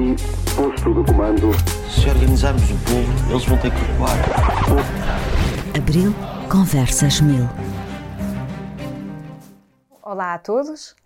[0.00, 0.16] aqui,
[0.56, 1.50] posto de comando.
[1.90, 4.16] Se organizarmos o povo, eles vão ter que recuar.
[5.76, 6.14] Abril
[6.50, 7.44] Conversas Mil.
[10.02, 10.96] Olá a todos.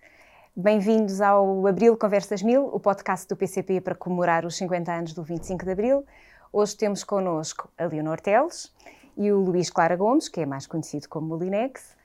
[0.55, 5.23] Bem-vindos ao Abril Conversas Mil, o podcast do PCP para comemorar os 50 anos do
[5.23, 6.05] 25 de Abril.
[6.51, 8.73] Hoje temos connosco a Leonor Teles
[9.17, 11.95] e o Luís Clara Gomes, que é mais conhecido como Molinex.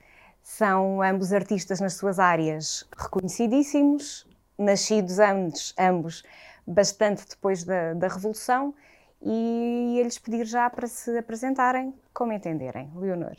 [0.42, 4.26] São ambos artistas nas suas áreas reconhecidíssimos,
[4.58, 6.24] nascidos ambos, ambos
[6.70, 8.74] bastante depois da, da Revolução,
[9.22, 12.90] e ia-lhes pedir já para se apresentarem como entenderem.
[12.94, 13.36] Leonor.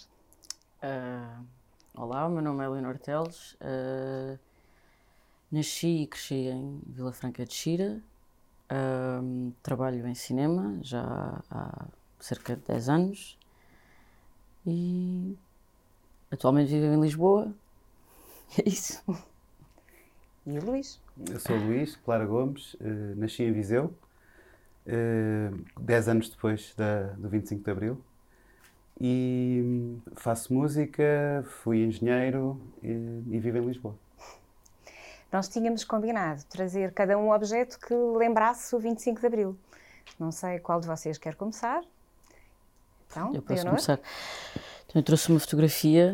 [0.84, 1.44] Uh,
[1.96, 3.54] olá, o meu nome é Leonor Teles.
[3.54, 4.38] Uh,
[5.52, 8.00] nasci e cresci em Vila Franca de Xira.
[8.70, 11.86] Uh, trabalho em cinema já há
[12.20, 13.38] cerca de 10 anos.
[14.68, 15.36] E
[16.30, 17.52] atualmente vivo em Lisboa.
[18.58, 19.02] É isso.
[20.46, 21.00] E o Luís?
[21.30, 22.80] Eu sou o Luís Clara Gomes, uh,
[23.16, 23.94] nasci em Viseu,
[24.88, 28.02] uh, 10 anos depois da, do 25 de Abril.
[29.00, 32.88] E faço música, fui engenheiro e,
[33.28, 33.96] e vivo em Lisboa.
[35.32, 39.58] Nós tínhamos combinado trazer cada um objeto que lembrasse o 25 de Abril.
[40.20, 41.82] Não sei qual de vocês quer começar.
[43.10, 43.72] Então, Eu posso Leonor?
[43.72, 44.00] começar.
[44.86, 46.14] Então, eu trouxe uma fotografia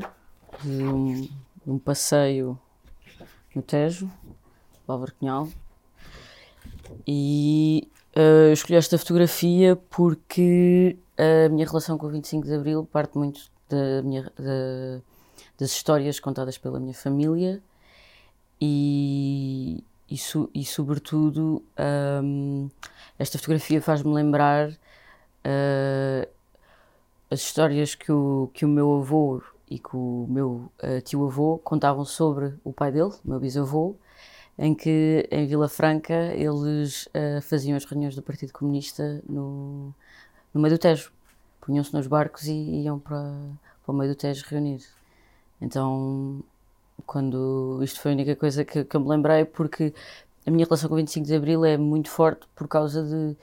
[0.62, 1.32] de um, de
[1.66, 2.58] um passeio
[3.56, 4.10] no Tejo,
[4.88, 5.50] do Cunhal.
[7.06, 12.86] E eh, eu escolhi esta fotografia porque a minha relação com o 25 de Abril
[12.92, 15.02] parte muito da minha, da-
[15.60, 17.62] das histórias contadas pela minha família
[18.62, 20.16] e, e,
[20.54, 22.68] e sobretudo, ahm,
[23.20, 24.70] esta fotografia faz-me lembrar
[25.44, 26.28] ah,
[27.30, 32.06] as histórias que o, que o meu avô e que o meu ah, tio-avô contavam
[32.06, 33.96] sobre o pai dele, meu bisavô,
[34.58, 39.94] em que em Vila Franca eles ah, faziam as reuniões do Partido Comunista no,
[40.54, 41.12] no meio do Tejo.
[41.62, 43.34] Punham-se nos barcos e iam para,
[43.86, 44.82] para o meio do Tejo reunir.
[45.62, 46.44] Então,
[47.06, 49.94] quando isto foi a única coisa que, que eu me lembrei, porque
[50.46, 53.36] a minha relação com o 25 de Abril é muito forte por causa de,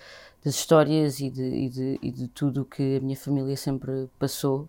[0.45, 4.69] das histórias e de, e, de, e de tudo que a minha família sempre passou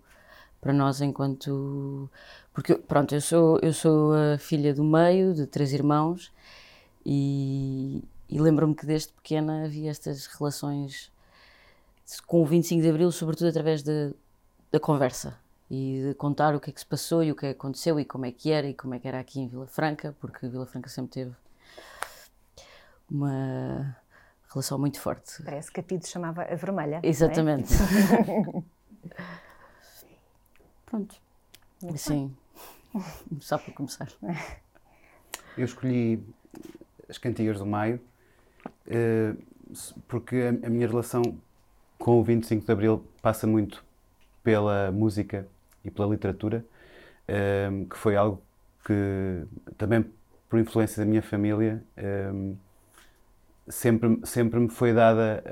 [0.62, 2.10] para nós enquanto
[2.56, 6.32] porque pronto eu sou eu sou a filha do meio de três irmãos
[7.06, 11.12] e, e lembro-me que desde pequena havia estas relações
[12.26, 14.12] com o 25 de Abril sobretudo através da,
[14.72, 15.38] da conversa
[15.70, 18.00] e de contar o que é que se passou e o que é que aconteceu
[18.00, 20.48] e como é que era e como é que era aqui em Vila Franca porque
[20.48, 21.36] Vila Franca sempre teve
[23.12, 23.98] uma
[24.50, 27.02] relação muito forte Parece que a Pido chamava a Vermelha.
[27.04, 27.08] é?
[27.08, 27.74] Exatamente.
[30.86, 31.16] Pronto.
[31.94, 32.34] Assim,
[33.40, 34.08] só para começar.
[35.58, 36.22] Eu escolhi
[37.10, 38.00] as Cantigas do Maio
[38.88, 39.34] eh,
[40.08, 41.22] porque a, minha relação
[41.98, 43.84] com o 25 de Abril passa muito
[44.44, 45.48] pela música
[45.84, 46.66] e pela literatura,
[47.28, 48.42] eh, que foi algo
[48.86, 49.44] que
[49.78, 50.06] também
[50.50, 52.32] por influência da minha família eh,
[53.68, 55.44] sempre, sempre me foi dada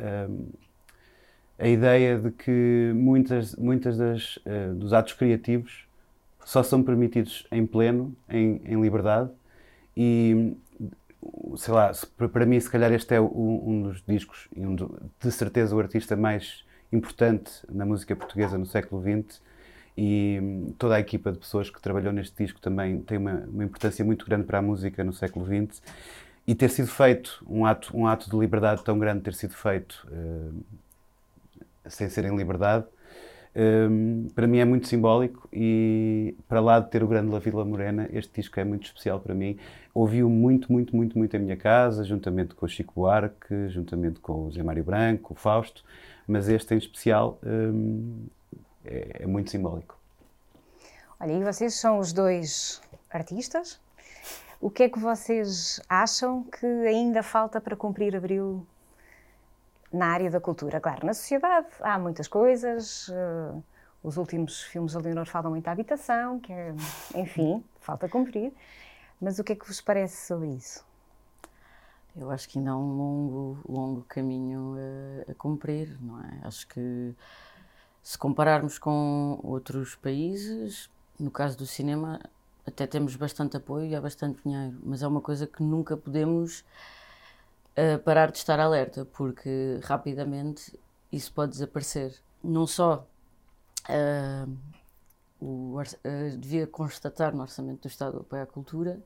[1.57, 4.37] a ideia de que muitas, muitas das,
[4.75, 5.87] dos atos criativos
[6.45, 9.29] só são permitidos em pleno, em, em liberdade,
[9.95, 10.55] e
[11.55, 11.91] sei lá,
[12.31, 16.15] para mim, se calhar, este é um dos discos e um de certeza o artista
[16.15, 19.41] mais importante na música portuguesa no século XX.
[19.95, 23.63] E hum, toda a equipa de pessoas que trabalhou neste disco também tem uma, uma
[23.63, 25.81] importância muito grande para a música no século XX.
[26.45, 30.05] E ter sido feito, um ato, um ato de liberdade tão grande, ter sido feito
[30.11, 30.61] hum,
[31.87, 32.85] sem ser em liberdade,
[33.55, 37.63] hum, para mim é muito simbólico e para lá de ter o grande La Vila
[37.63, 39.57] Morena, este disco é muito especial para mim.
[39.93, 44.47] Ouvi-o muito, muito, muito, muito em minha casa, juntamente com o Chico Buarque, juntamente com
[44.47, 45.83] o Zé Mário Branco, o Fausto,
[46.27, 48.25] mas este em especial hum,
[48.85, 49.97] é, é muito simbólico.
[51.19, 53.79] Olha, e vocês são os dois artistas.
[54.59, 58.65] O que é que vocês acham que ainda falta para cumprir Abril
[59.93, 60.81] na área da cultura?
[60.81, 63.09] Claro, na sociedade há muitas coisas.
[63.09, 63.61] eh,
[64.03, 66.75] os últimos filmes da Leonor falam muito da habitação, que é,
[67.15, 68.51] enfim, falta cumprir.
[69.21, 70.85] Mas o que é que vos parece sobre isso?
[72.15, 74.75] Eu acho que ainda há um longo, longo caminho
[75.27, 76.39] a, a cumprir, não é?
[76.43, 77.15] Acho que
[78.03, 82.19] se compararmos com outros países, no caso do cinema,
[82.67, 86.65] até temos bastante apoio e há bastante dinheiro, mas é uma coisa que nunca podemos
[88.03, 90.77] parar de estar alerta, porque rapidamente
[91.11, 92.15] isso pode desaparecer.
[92.43, 93.07] Não só
[93.89, 94.45] eh,
[95.39, 99.01] o, eh, devia constatar no Orçamento do Estado o apoio à cultura,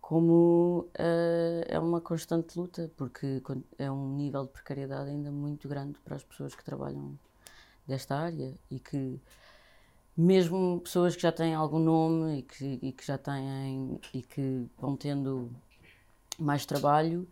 [0.00, 3.42] como uh, é uma constante luta, porque
[3.78, 7.18] é um nível de precariedade ainda muito grande para as pessoas que trabalham
[7.86, 9.20] desta área e que
[10.16, 14.66] mesmo pessoas que já têm algum nome e que, e que já têm e que
[14.78, 15.50] vão tendo
[16.38, 17.28] mais trabalho,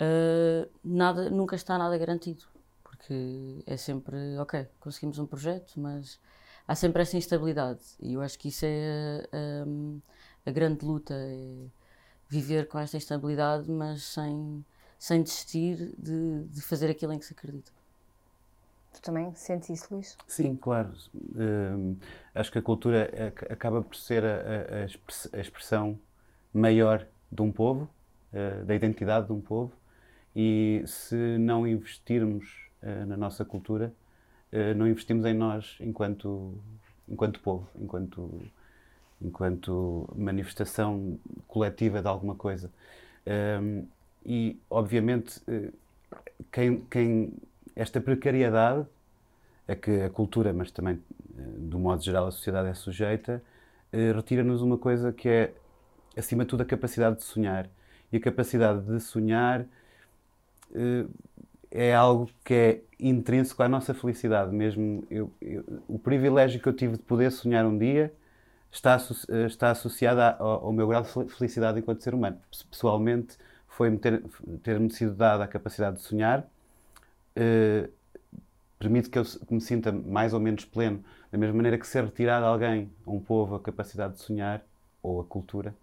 [0.00, 2.44] uh, nada, nunca está nada garantido,
[2.82, 6.18] porque é sempre, ok, conseguimos um projeto, mas
[6.66, 9.28] há sempre essa instabilidade e eu acho que isso é
[9.66, 10.00] um,
[10.44, 11.66] a grande luta, é
[12.28, 14.64] viver com esta instabilidade, mas sem,
[14.98, 17.72] sem desistir de, de fazer aquilo em que se acredita.
[18.92, 20.16] Tu também sentes isso, Luís?
[20.26, 20.92] Sim, claro.
[21.14, 21.96] Uh,
[22.34, 25.98] acho que a cultura acaba por ser a, a, a expressão
[26.52, 27.88] maior de um povo,
[28.32, 29.72] uh, da identidade de um povo,
[30.34, 33.92] e se não investirmos uh, na nossa cultura,
[34.52, 36.54] uh, não investimos em nós enquanto,
[37.08, 38.40] enquanto povo, enquanto,
[39.20, 41.18] enquanto manifestação
[41.48, 42.70] coletiva de alguma coisa.
[43.26, 43.86] Um,
[44.24, 45.40] e, obviamente,
[46.52, 47.32] quem, quem,
[47.74, 48.86] esta precariedade
[49.66, 51.00] a que a cultura, mas também,
[51.56, 53.42] do modo geral, a sociedade é sujeita,
[54.14, 55.54] retira-nos uma coisa que é,
[56.14, 57.66] acima de tudo, a capacidade de sonhar.
[58.12, 59.64] E a capacidade de sonhar
[61.70, 65.04] é algo que é intrínseco à nossa felicidade mesmo.
[65.10, 68.12] Eu, eu, o privilégio que eu tive de poder sonhar um dia
[68.70, 68.96] está,
[69.28, 72.38] eh, está associado ao, meu grau de felicidade enquanto ser humano.
[72.70, 73.36] Pessoalmente,
[73.68, 74.22] foi-me ter,
[74.62, 76.40] ter-me sido dada a capacidade de sonhar,
[77.36, 77.90] uh,
[78.78, 82.44] permite que eu me sinta mais ou menos pleno, da mesma maneira que ser retirado
[82.44, 84.62] a alguém, a um povo, a capacidade de sonhar,
[85.02, 85.74] ou a cultura,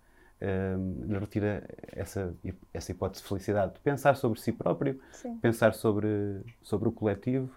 [0.42, 2.34] lhe retira essa,
[2.74, 5.38] essa hipótese de felicidade, de pensar sobre si próprio, Sim.
[5.38, 7.50] pensar sobre, sobre o coletivo,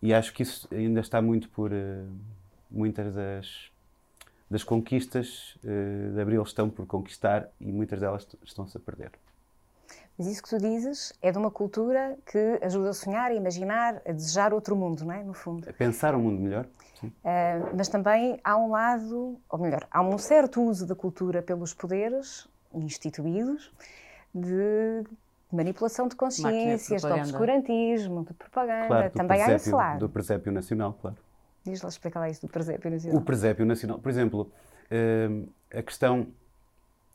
[0.00, 2.08] e acho que isso ainda está muito por uh,
[2.70, 3.70] muitas das,
[4.50, 9.10] das conquistas uh, de Abril estão por conquistar e muitas delas estão-se a perder.
[10.18, 14.02] Mas isso que tu dizes é de uma cultura que ajuda a sonhar, a imaginar,
[14.04, 15.22] a desejar outro mundo, não é?
[15.22, 15.68] No fundo.
[15.70, 16.66] A pensar um mundo melhor.
[17.04, 21.72] Uh, mas também há um lado, ou melhor, há um certo uso da cultura pelos
[21.72, 23.72] poderes instituídos
[24.34, 25.04] de
[25.50, 28.86] manipulação de consciências, de, de obscurantismo, de propaganda.
[28.88, 30.00] Claro, também há esse lado.
[30.00, 31.16] Do presépio nacional, claro.
[31.64, 33.18] Diz lá, explica lá isso do presépio nacional.
[33.20, 34.50] O presépio nacional, por exemplo,
[34.90, 36.26] uh, a questão.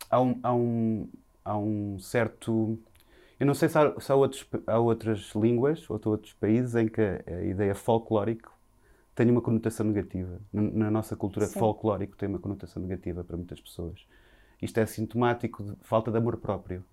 [0.09, 1.09] Há um, há, um,
[1.43, 2.77] há um certo.
[3.43, 6.87] Eu não sei se há, se há, outros, há outras línguas ou outros países em
[6.87, 8.49] que a ideia folclórica
[9.13, 10.39] tem uma conotação negativa.
[10.53, 11.59] Na nossa cultura, Sim.
[11.59, 14.07] folclórico tem uma conotação negativa para muitas pessoas.
[14.61, 16.85] Isto é sintomático de falta de amor próprio.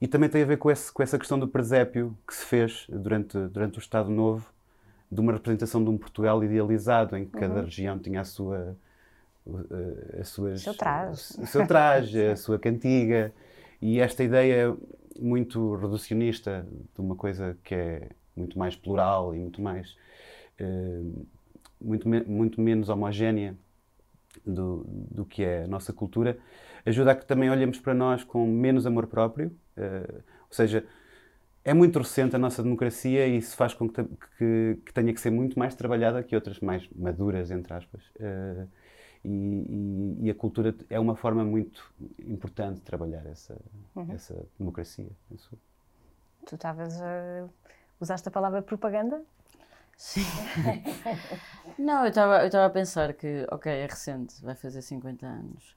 [0.00, 2.86] E também tem a ver com, esse, com essa questão do presépio que se fez
[2.88, 4.50] durante, durante o Estado Novo,
[5.12, 7.40] de uma representação de um Portugal idealizado, em que uhum.
[7.42, 8.74] cada região tinha a sua.
[10.18, 11.42] A, suas, seu traje.
[11.42, 13.34] O seu traje, a sua cantiga.
[13.82, 14.74] E esta ideia
[15.18, 19.96] muito reducionista de uma coisa que é muito mais plural e muito mais
[20.58, 21.02] eh,
[21.80, 23.56] muito, muito menos homogénea
[24.44, 26.38] do, do que é a nossa cultura,
[26.84, 30.84] ajuda a que também olhemos para nós com menos amor próprio, uh, ou seja,
[31.64, 34.02] é muito recente a nossa democracia e isso faz com que,
[34.38, 38.02] que, que tenha que ser muito mais trabalhada que outras mais maduras, entre aspas.
[38.16, 38.68] Uh,
[39.24, 43.56] e, e, e, a cultura é uma forma muito importante de trabalhar essa,
[43.94, 44.12] uhum.
[44.12, 45.10] essa democracia.
[46.46, 47.48] Tu estavas a...
[48.00, 49.22] usaste a palavra propaganda?
[49.96, 50.22] Sim.
[51.78, 55.76] não, eu estava eu a pensar que, ok, é recente, vai fazer 50 anos,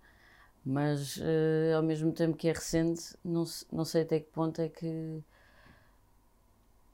[0.64, 4.70] mas uh, ao mesmo tempo que é recente, não, não sei até que ponto é
[4.70, 5.24] que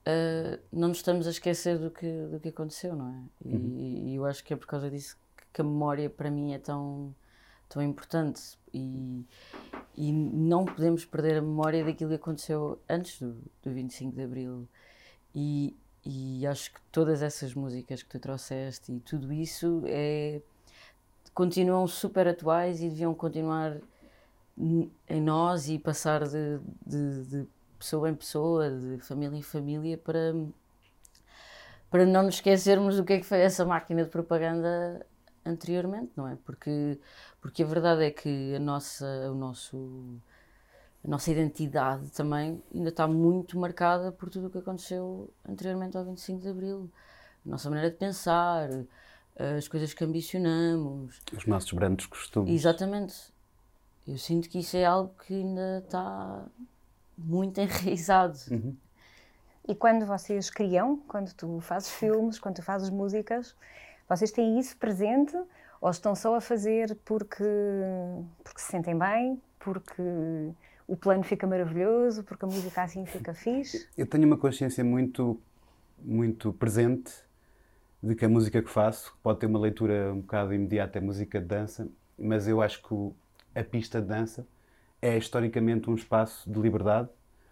[0.08, 3.22] uh, não nos estamos a esquecer do que, do que aconteceu, não é?
[3.46, 4.08] E, uhum.
[4.08, 5.18] e eu acho que é por causa disso
[5.54, 7.14] que a memória para mim é tão,
[7.70, 9.26] tão importante e,
[9.96, 14.68] e não podemos perder a memória daquilo que aconteceu antes do, do 25 de Abril.
[15.34, 15.76] E,
[16.06, 20.42] e acho que todas essas músicas que tu trouxeste e tudo isso é,
[21.34, 23.78] continuam super atuais e deviam continuar
[24.58, 30.34] em nós e passar de, de, de pessoa em pessoa, de família em família, para,
[31.92, 35.06] para não nos esquecermos do que é que foi essa máquina de propaganda
[35.48, 36.38] anteriormente, não é?
[36.46, 37.00] Porque,
[37.42, 40.20] porque a verdade é que a nossa, o nosso
[41.04, 46.04] a nossa identidade também ainda está muito marcada por tudo o que aconteceu anteriormente ao
[46.04, 46.92] 25 de Abril.
[47.46, 48.70] A nossa maneira de pensar,
[49.58, 51.22] as coisas que ambicionamos.
[51.32, 52.52] Os nossos grandes costumes.
[52.52, 53.16] Exatamente.
[54.08, 56.46] Eu sinto que isso é algo que ainda está
[57.18, 58.38] muito enraizado.
[58.52, 58.76] Uhum.
[59.68, 63.56] E quando vocês criam, quando tu fazes filmes, quando tu fazes músicas,
[64.08, 65.36] vocês têm isso presente
[65.82, 67.44] Ou estão só a fazer porque,
[68.44, 70.02] porque se sentem bem, porque
[70.88, 73.88] o plano fica maravilhoso, porque a música assim fica fixe?
[73.98, 75.40] Eu tenho uma consciência muito,
[76.00, 77.12] muito presente
[78.02, 81.40] de que a música que faço pode ter uma leitura um bocado imediata, é música
[81.40, 84.48] de dança, mas eu acho que a pista de dança
[85.02, 87.10] é historicamente um espaço de liberdade,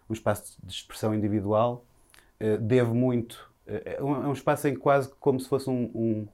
[0.08, 1.84] um espaço de expressão individual,
[2.40, 5.90] uh, devo muito, uh, é, um, é um espaço em quase como se fosse um,
[5.94, 6.28] um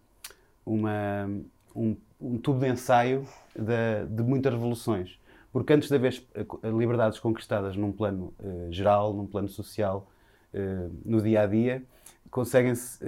[0.64, 1.28] uma,
[1.74, 5.18] um, um, tubo de ensaio de, de, muitas revoluções.
[5.52, 10.08] Porque antes de haver eh, liberdades conquistadas num plano uh, geral, num plano social,
[11.02, 11.82] no dia a dia,
[12.30, 13.02] conseguem-se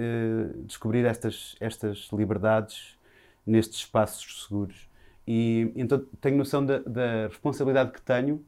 [0.65, 2.97] descobrir estas, estas liberdades
[3.45, 4.89] nestes espaços seguros.
[5.27, 8.43] E então tenho noção da, da responsabilidade que tenho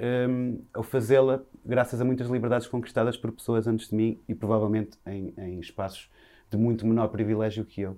[0.00, 4.98] um, ao fazê-la graças a muitas liberdades conquistadas por pessoas antes de mim e provavelmente
[5.06, 6.10] em, em espaços
[6.50, 7.96] de muito menor privilégio que eu.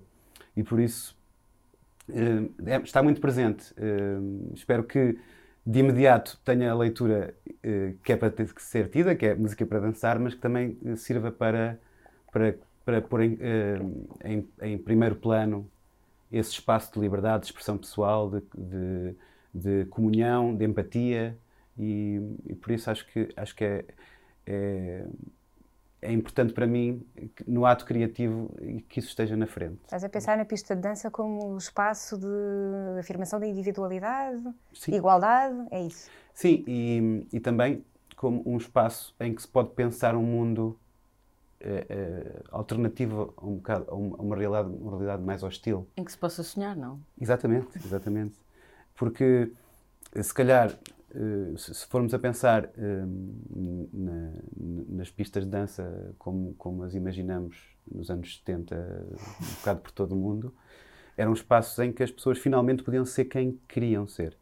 [0.56, 1.16] E por isso
[2.08, 3.72] um, é, está muito presente.
[3.78, 5.18] Um, espero que
[5.64, 9.34] de imediato tenha a leitura uh, que é para ter que ser tida, que é
[9.34, 11.78] música para dançar, mas que também sirva para,
[12.32, 12.54] para,
[12.84, 13.38] para pôr em,
[14.24, 15.70] em, em primeiro plano
[16.32, 19.14] esse espaço de liberdade, de expressão pessoal, de, de,
[19.54, 21.36] de comunhão, de empatia
[21.78, 23.84] e, e, por isso acho que, acho que é,
[24.46, 25.04] é,
[26.02, 28.50] é, importante para mim que, no ato criativo
[28.88, 29.78] que isso esteja na frente.
[29.84, 34.42] Estás a pensar na pista de dança como espaço de afirmação da individualidade,
[34.74, 34.94] Sim.
[34.94, 36.10] igualdade, é isso?
[36.34, 37.84] Sim, e, e também
[38.16, 40.78] como um espaço em que se pode pensar um mundo
[41.60, 45.86] é, é, alternativa a, um bocado, a, uma, realidade, uma realidade mais hostil.
[45.96, 47.00] Em que se possa sonhar, não?
[47.20, 48.34] Exatamente, exatamente.
[48.96, 49.52] Porque
[50.20, 50.74] se calhar, eh,
[51.56, 53.04] se formos a pensar eh,
[53.92, 54.32] na,
[54.88, 57.56] nas pistas de dança como, como as imaginamos
[57.90, 59.06] nos anos 70,
[59.40, 60.54] um bocado por todo o mundo,
[61.16, 64.36] eram espaços em que as pessoas finalmente podiam ser quem queriam ser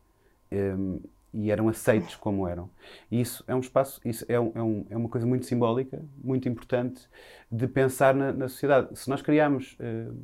[1.33, 2.69] e eram aceitos como eram.
[3.11, 6.03] E isso é um espaço, isso é, um, é, um, é uma coisa muito simbólica,
[6.23, 7.09] muito importante
[7.51, 8.99] de pensar na, na sociedade.
[8.99, 10.17] Se nós criarmos, uh,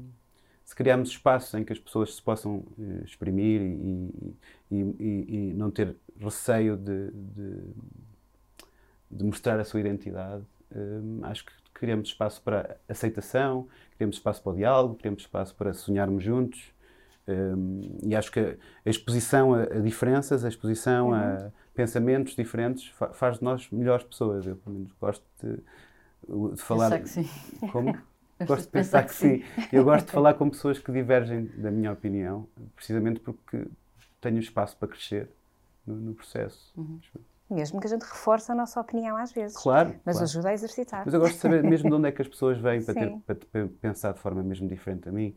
[0.64, 4.34] se criarmos espaços em que as pessoas se possam uh, exprimir e,
[4.70, 7.60] e, e, e, não ter receio de, de,
[9.10, 14.52] de mostrar a sua identidade, uh, acho que criamos espaço para aceitação, criamos espaço para
[14.52, 16.74] o diálogo, criamos espaço para sonharmos juntos
[17.28, 21.14] um, e acho que a exposição a, a diferenças, a exposição uhum.
[21.14, 24.46] a pensamentos diferentes fa faz de nós melhores pessoas.
[24.46, 25.56] Eu, pelo menos, gosto de,
[26.54, 26.90] de falar.
[26.90, 27.68] Pensar que sim.
[27.72, 27.98] Como?
[28.46, 29.42] gosto de pensar, que, sim.
[29.72, 32.46] Eu gosto de falar com pessoas que divergem da minha opinião,
[32.76, 33.66] precisamente porque
[34.20, 35.28] tenho espaço para crescer
[35.86, 36.72] no, no processo.
[36.76, 36.98] Uhum.
[37.48, 39.56] Mesmo que a gente reforce a nossa opinião às vezes.
[39.56, 39.94] Claro.
[40.04, 40.24] Mas claro.
[40.24, 41.02] ajuda a exercitar.
[41.04, 43.16] Mas eu gosto de saber mesmo de onde é que as pessoas vêm para, ter,
[43.24, 45.34] para, para pensar de forma mesmo diferente a mim.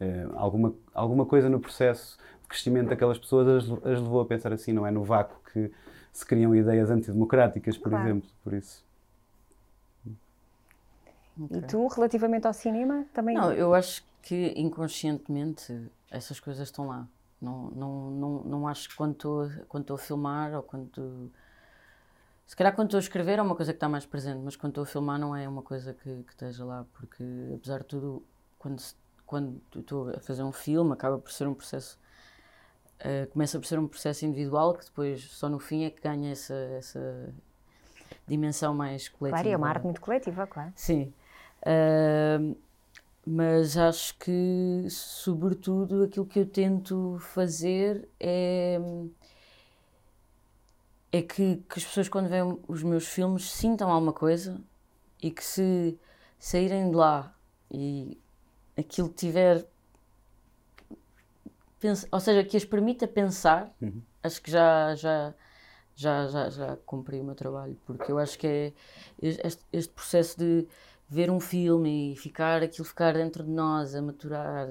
[0.00, 4.52] Uh, alguma, alguma coisa no processo de crescimento daquelas pessoas as, as, levou a pensar
[4.52, 5.72] assim, não é no vácuo que
[6.12, 8.04] se criam ideias antidemocráticas, por claro.
[8.06, 8.84] exemplo, por isso.
[11.40, 11.58] Okay.
[11.58, 13.36] E tu, relativamente ao cinema, também?
[13.36, 17.08] Não, eu acho que inconscientemente essas coisas estão lá.
[17.40, 21.30] Não, não, não, não acho que quando estou, a filmar ou quando.
[22.46, 24.72] Se calhar quando estou a escrever é uma coisa que está mais presente, mas quando
[24.72, 27.22] estou a filmar não é uma coisa que, que esteja lá, porque
[27.54, 28.22] apesar de tudo,
[28.58, 28.82] quando
[29.28, 31.98] quando estou a fazer um filme, acaba por ser um processo.
[32.98, 36.32] Uh, começa por ser um processo individual que depois, só no fim, é que ganha
[36.32, 37.32] essa, essa
[38.26, 39.42] dimensão mais coletiva.
[39.42, 40.72] Claro, é uma arte muito coletiva, claro.
[40.74, 41.12] Sim.
[41.62, 42.56] Uh,
[43.30, 48.80] mas acho que, sobretudo, aquilo que eu tento fazer é.
[51.12, 54.58] É que, que as pessoas, quando veem os meus filmes, sintam alguma coisa
[55.22, 55.98] e que, se
[56.38, 57.34] saírem de lá
[57.70, 58.18] e
[58.78, 59.66] aquilo tiver.
[62.10, 64.00] Ou seja, que as permita pensar, uhum.
[64.22, 65.34] acho que já, já,
[65.94, 68.72] já, já, já cumpri o meu trabalho, porque eu acho que é
[69.20, 70.66] este, este processo de
[71.08, 74.68] ver um filme e ficar aquilo ficar dentro de nós a maturar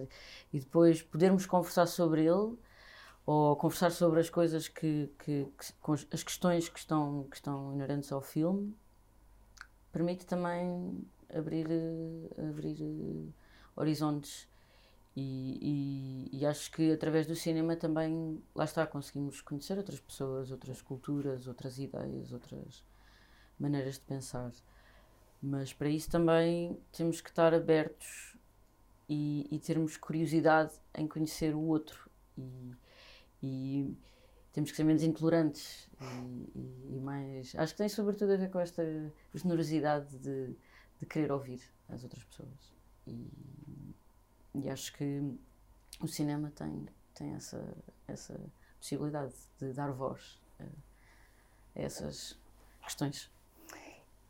[0.53, 2.57] e depois podermos conversar sobre ele
[3.25, 8.11] ou conversar sobre as coisas que, que, que as questões que estão que estão inerentes
[8.11, 8.75] ao filme
[9.91, 11.03] permite também
[11.33, 11.67] abrir
[12.37, 13.33] abrir
[13.77, 14.47] horizontes.
[15.15, 20.51] E, e, e, acho que através do cinema também, lá está, conseguimos conhecer outras pessoas,
[20.51, 22.85] outras culturas, outras ideias, outras
[23.59, 24.51] maneiras de pensar.
[25.41, 28.37] Mas para isso também temos que estar abertos
[29.07, 32.09] e, e termos curiosidade em conhecer o outro.
[32.37, 32.75] E,
[33.41, 33.97] e
[34.51, 35.87] temos que ser menos intolerantes
[36.89, 37.53] e, mais.
[37.55, 38.83] Acho que tem sobretudo a ver com esta
[39.33, 40.55] generosidade de,
[40.99, 42.73] de querer ouvir as outras pessoas.
[43.05, 43.31] E,
[44.55, 45.21] e acho que
[46.01, 47.63] o cinema tem, tem essa,
[48.07, 48.39] essa
[48.79, 50.65] possibilidade de dar voz a
[51.75, 52.37] essas
[52.81, 53.29] questões.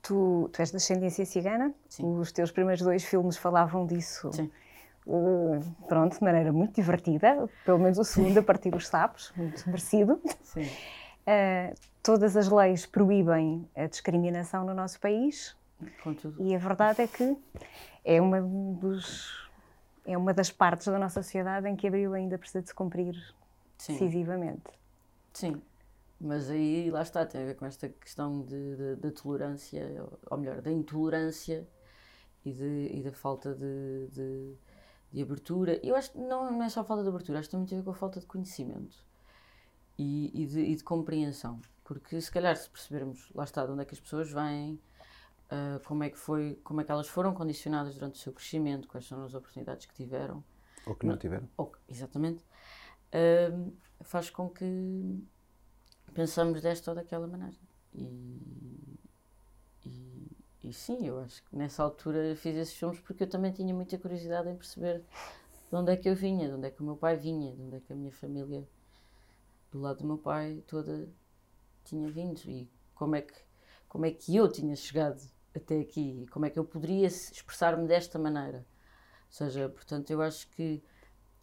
[0.08, 2.18] Tu, tu és de ascendência cigana, Sim.
[2.18, 4.32] os teus primeiros dois filmes falavam disso.
[4.32, 4.50] Sim.
[5.06, 9.66] Uh, pronto, de maneira muito divertida, pelo menos o segundo, a partir dos sapos, muito
[9.68, 10.22] merecido.
[10.44, 10.64] Sim.
[10.64, 15.58] Uh, todas as leis proíbem a discriminação no nosso país
[16.02, 17.38] Contudo, e a verdade é que
[18.06, 19.50] é uma, dos,
[20.06, 23.14] é uma das partes da nossa sociedade em que Abril ainda precisa de se cumprir
[23.78, 23.92] sim.
[23.92, 24.72] decisivamente.
[25.34, 25.62] Sim,
[26.20, 28.46] mas aí lá está, tem a ver com esta questão
[29.00, 31.68] da tolerância, ou melhor, da intolerância
[32.46, 34.56] e, de, e da falta de, de,
[35.14, 35.80] de abertura.
[35.84, 37.74] Eu acho que não, não é só a falta de abertura, acho que tem muito
[37.74, 38.98] a ver com a falta de conhecimento
[39.98, 41.60] e, e, de, e de compreensão.
[41.84, 44.80] Porque se calhar se percebermos, lá está, de onde é que as pessoas vêm,
[45.50, 48.88] ah, como é que foi, como é que elas foram condicionadas durante o seu crescimento,
[48.88, 50.44] quais são as oportunidades que tiveram,
[50.86, 51.48] Ou que não tiveram.
[51.58, 52.44] ou- exatamente,
[53.54, 53.72] hum,
[54.02, 55.24] faz com que
[56.18, 57.56] pensamos desta ou daquela maneira.
[57.94, 59.00] E,
[59.86, 60.32] e,
[60.64, 64.00] e sim, eu acho que nessa altura fiz esses filmes porque eu também tinha muita
[64.00, 65.04] curiosidade em perceber
[65.70, 67.62] de onde é que eu vinha, de onde é que o meu pai vinha, de
[67.62, 68.68] onde é que a minha família,
[69.72, 71.08] do lado do meu pai, toda
[71.84, 73.36] tinha vindo e como é que,
[73.88, 75.22] como é que eu tinha chegado
[75.56, 78.66] até aqui e como é que eu poderia expressar-me desta maneira.
[79.28, 80.82] Ou seja, portanto, eu acho que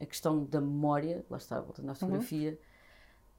[0.00, 2.58] a questão da memória, lá está, voltando à fotografia,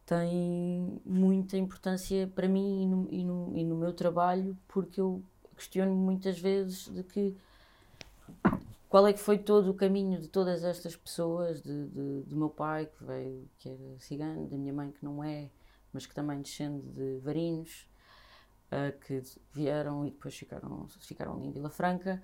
[0.05, 5.23] tem muita importância para mim e no, e no, e no meu trabalho, porque eu
[5.57, 7.35] questiono muitas vezes de que
[8.89, 12.49] qual é que foi todo o caminho de todas estas pessoas, de, de- do meu
[12.49, 15.49] pai que veio, que era cigano, da minha mãe que não é,
[15.91, 17.87] mas que também descende de varinos,
[18.71, 19.21] ah, que
[19.53, 22.21] vieram e depois ficaram, ficaram em Vila Franca.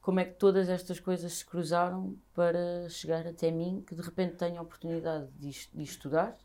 [0.00, 4.36] Como é que todas estas coisas se cruzaram para chegar até mim, que de repente
[4.36, 6.36] tenho a oportunidade de, de estudar,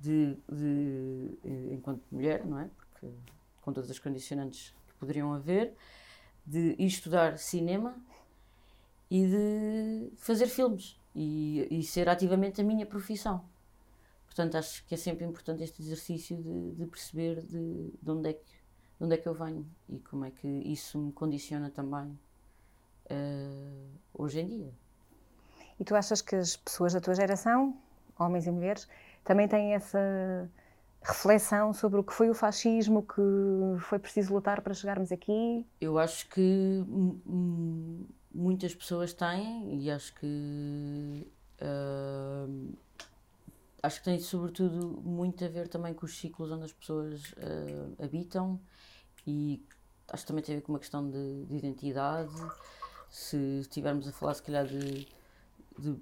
[0.00, 2.70] de, de, eh, enquanto mulher, não é?
[2.76, 3.08] Porque
[3.60, 5.74] com todas as condicionantes que poderiam haver,
[6.46, 7.94] de estudar cinema
[9.10, 13.44] e de fazer filmes e, e ser ativamente a minha profissão.
[14.24, 18.32] Portanto, acho que é sempre importante este exercício de, de perceber de, de onde é
[18.32, 18.52] que,
[18.98, 22.18] de onde é que eu venho e como é que isso me condiciona também
[23.08, 24.72] eh, hoje em dia.
[25.78, 27.76] E tu achas que as pessoas da tua geração,
[28.18, 28.86] homens e mulheres,
[29.24, 30.50] também têm essa
[31.02, 35.66] reflexão sobre o que foi o fascismo, que foi preciso lutar para chegarmos aqui?
[35.80, 36.84] Eu acho que
[38.32, 41.26] muitas pessoas têm e acho que
[41.62, 42.72] hum,
[43.82, 48.04] acho que tem sobretudo muito a ver também com os ciclos onde as pessoas ah,
[48.04, 48.60] habitam
[49.26, 49.62] e
[50.08, 52.34] acho que também tem a ver com uma questão de, de identidade.
[53.08, 55.08] Se estivermos a falar se calhar de,
[55.78, 55.96] de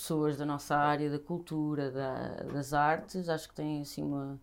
[0.00, 4.40] pessoas da nossa área da cultura, da- das artes, acho que têm assim uma,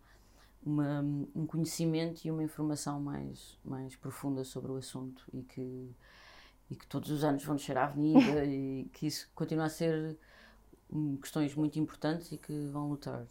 [0.65, 1.01] uma-
[1.35, 5.89] um conhecimento e uma informação mais, mais profunda sobre o assunto e que,
[6.71, 10.17] e que todos os anos vão descer à avenida e que isso continua a ser
[10.91, 13.25] hum, questões muito importantes e que vão lutar.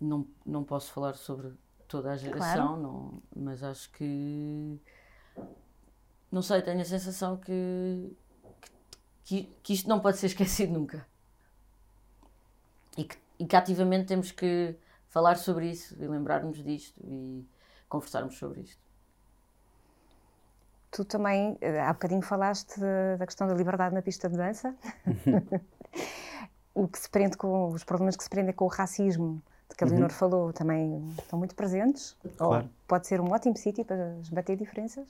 [0.00, 1.52] Não, não posso falar sobre
[1.86, 4.78] toda a geração, não, mas acho que
[6.30, 8.16] não sei, tenho a sensação que,
[9.24, 11.06] que, que isto não pode ser esquecido nunca.
[12.96, 14.76] E que, e que ativamente temos que
[15.08, 17.46] falar sobre isso e lembrar-nos disto e
[17.88, 18.80] conversarmos sobre isto.
[20.90, 24.74] Tu também, eh, há bocadinho falaste da, da questão da liberdade na pista de dança.
[26.74, 29.84] o que se prende com os problemas que se prendem com o racismo, de que
[29.84, 32.16] a Leonor falou, também estão muito presentes.
[32.36, 32.64] Claro.
[32.64, 35.06] Ou pode ser um ótimo sítio para esbater diferenças.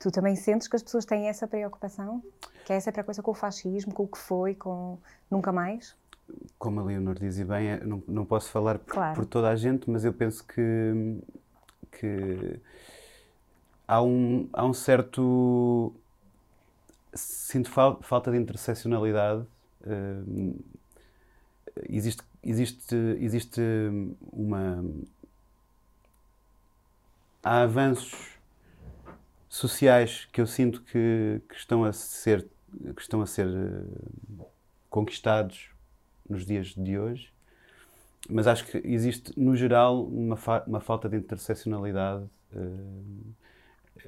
[0.00, 2.22] Tu também sentes que as pessoas têm essa preocupação?
[2.64, 4.98] Que é essa preocupação com o fascismo, com o que foi, com
[5.30, 5.96] nunca mais?
[6.58, 9.14] Como a Leonor diz e bem, eu não, não posso falar por, Claro.
[9.14, 11.18] por toda a gente, mas eu penso que,
[11.90, 12.60] que
[13.86, 15.92] há, um, há um certo.
[17.14, 19.44] Sinto fal- falta de interseccionalidade.
[19.86, 20.54] hum,
[21.88, 23.60] existe, existe, existe
[24.30, 24.84] uma.
[27.42, 28.37] Há avanços
[29.48, 32.46] sociais que eu sinto que, que estão a ser,
[32.96, 34.08] que estão a ser eh,
[34.90, 35.70] conquistados
[36.28, 37.32] nos dias de hoje,
[38.28, 42.58] mas acho que existe, no geral, uma, fa- uma falta de interseccionalidade, eh,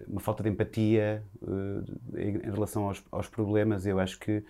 [0.08, 1.22] uma falta de empatia
[2.16, 3.86] eh, em, relação aos, aos problemas.
[3.86, 4.44] Eu acho que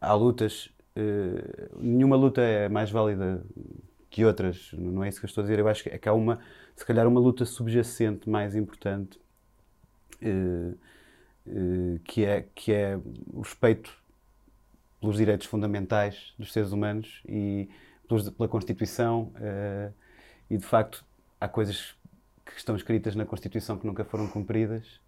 [0.00, 0.70] há lutas,
[1.78, 3.44] nenhuma luta é mais válida
[4.10, 5.58] que outras, não é isso que eu estou a dizer.
[5.58, 6.40] Eu acho que, é que há uma,
[6.76, 9.20] se calhar, uma luta subjacente mais importante.
[10.20, 10.74] eh,
[11.46, 12.96] eh, que, é, que é
[13.32, 13.96] o respeito
[15.00, 17.68] pelos direitos fundamentais dos seres humanos e
[18.08, 19.32] pelos, pela Constituição.
[19.40, 19.90] eh,
[20.50, 21.04] e de facto,
[21.40, 21.94] há coisas
[22.44, 25.00] que estão escritas na Constituição que nunca foram cumpridas.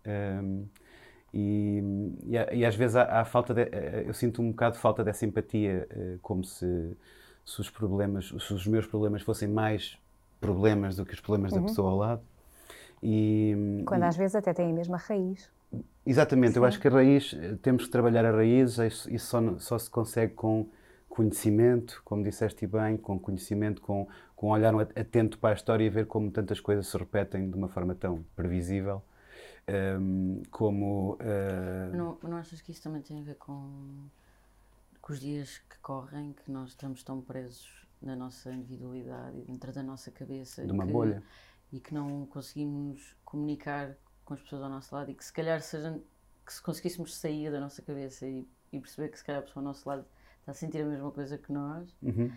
[1.33, 1.83] e,
[2.25, 3.69] e, e às vezes há, há falta de,
[4.07, 5.89] eu sinto um bocado de falta dessa empatia,
[6.23, 6.97] como se,
[7.45, 9.99] se os problemas, se os meus problemas fossem mais
[10.45, 12.23] problemas do que os problemas da pessoa ao lado.
[13.03, 15.51] E, Quando às vezes até tem a mesma raiz.
[16.07, 19.59] Exatamente, eu acho que a raiz, eh, temos que trabalhar a raiz, isso isso só,
[19.59, 20.69] só se consegue com
[21.09, 25.89] conhecimento, como disseste bem, com conhecimento, com, com um olhar atento para a história e
[25.89, 29.03] ver como tantas coisas se repetem de uma forma tão previsível,
[29.67, 31.17] ehm, como...
[31.21, 33.65] eh, Não, não achas que isso também tem a ver com,
[35.01, 39.83] com os dias que correm, que nós estamos tão presos na nossa individualidade dentro da
[39.83, 41.23] nossa cabeça de uma que- bolha.
[41.73, 45.61] e que não conseguimos comunicar com as pessoas ao nosso lado e que se calhar
[45.61, 46.01] seja,
[46.47, 49.63] que se conseguíssemos sair da nossa cabeça e, e perceber que se calhar a pessoa
[49.63, 50.05] ao nosso lado
[50.41, 52.31] está a sentir a mesma coisa que nós Uhum.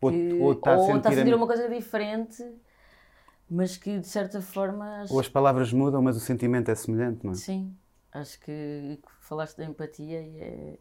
[0.00, 2.44] Ou, que- ou está a sentir, a- uma coisa diferente
[3.50, 7.24] mas que de certa forma acho- ou as palavras mudam, mas o sentimento é semelhante,
[7.24, 7.34] não é?
[7.34, 7.74] sim,
[8.12, 10.78] acho que falaste da empatia e é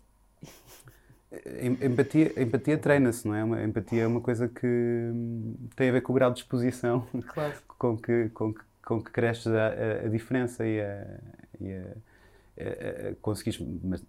[1.82, 3.44] Empatia, empatia treina-se, não é?
[3.44, 7.06] Uma- Empatia é uma coisa que hum, tem a ver com o grau de exposição
[7.28, 9.68] claro com que, com que, com que cresces a,
[10.06, 11.20] a- diferença e a,
[11.60, 11.82] e a,
[12.60, 13.60] a- a- conseguires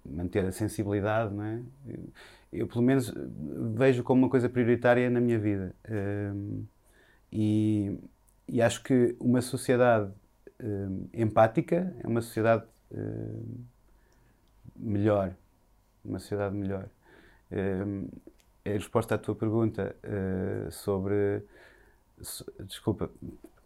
[0.05, 1.61] manter a sensibilidade, não é?
[2.53, 3.13] Eu, pelo menos,
[3.77, 5.75] vejo como uma coisa prioritária na minha vida.
[5.91, 6.65] Hum,
[7.33, 7.99] e,
[8.49, 10.11] e acho que uma sociedade
[10.63, 13.65] hum, empática é uma sociedade hum,
[14.77, 15.35] melhor.
[16.05, 16.89] Uma sociedade melhor.
[17.51, 21.43] Em resposta à tua pergunta eh, sobre.
[22.21, 23.11] so- desculpa,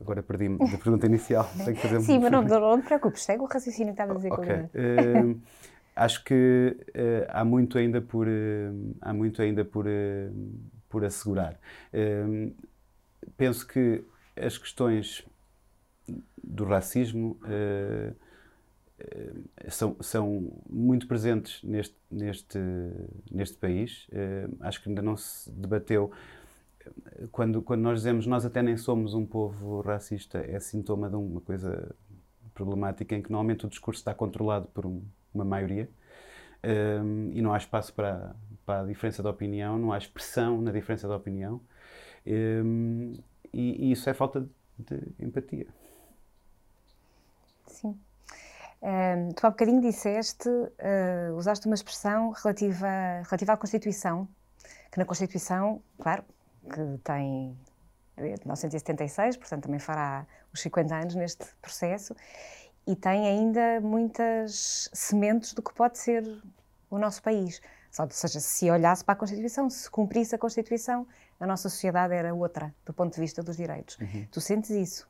[0.01, 1.45] agora perdi-me da pergunta inicial.
[1.65, 4.17] Tenho que fazer Sim, mas não, não te preocupes, segue o raciocínio que estava a
[4.17, 4.47] dizer Ok.
[4.47, 4.71] Carolina.
[4.75, 5.37] Eh,
[5.97, 10.31] acho que eh, há muito ainda por eh, há muito ainda por eh,
[10.89, 11.59] por assegurar.
[13.37, 14.05] Penso que
[14.37, 15.25] as questões
[16.43, 18.13] do racismo eh,
[19.69, 22.59] são, são muito presentes neste, neste,
[23.31, 24.07] neste país.
[24.13, 26.11] Eh, acho que ainda não se debateu.
[27.31, 31.41] Quando, quando nós dizemos nós até nem somos um povo racista, é sintoma de uma
[31.41, 31.95] coisa
[32.55, 35.89] problemática em que normalmente o discurso está controlado por um- uma maioria
[37.03, 38.35] um, e não há espaço para,
[38.67, 41.61] para a diferença de opinião, não há expressão na diferença de opinião
[43.53, 45.67] e isso é falta de empatia.
[47.67, 47.99] Sim.
[49.37, 50.49] Tu há bocadinho disseste,
[50.81, 52.89] ah, usaste uma expressão relativa,
[53.25, 54.29] relativa à Constituição,
[54.91, 56.25] que na Constituição, claro,
[56.69, 57.57] que tem
[58.17, 62.15] é de 1976, portanto também fará os 50 anos neste processo,
[62.87, 66.25] e tem ainda muitas sementes do que pode ser
[66.91, 67.61] o nosso país.
[67.99, 71.07] Ou seja, se olhasse para a Constituição, se cumprisse a Constituição,
[71.39, 73.97] a nossa sociedade era outra, do ponto de vista dos direitos.
[74.31, 75.09] Tu sentes isso?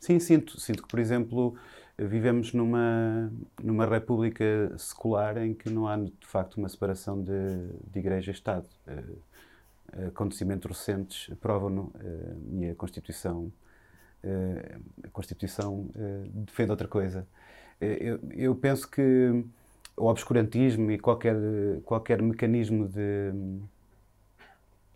[0.00, 1.56] Sim, sinto, sinto que, por exemplo,
[1.98, 7.98] vivemos numa, numa república secular em que não há, de facto, uma separação de, de
[7.98, 8.66] Igreja e Estado.
[8.86, 13.52] Eh, acontecimentos recentes provam-no eh, e a Constituição,
[14.22, 15.88] eh, a Constituição
[16.24, 17.26] defende outra coisa.
[17.80, 19.44] Eu, eu penso que
[19.96, 21.36] o obscurantismo e qualquer,
[21.84, 23.32] qualquer mecanismo de,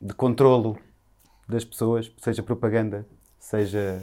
[0.00, 0.78] de controlo
[1.48, 3.06] das pessoas, seja propaganda,
[3.38, 4.02] seja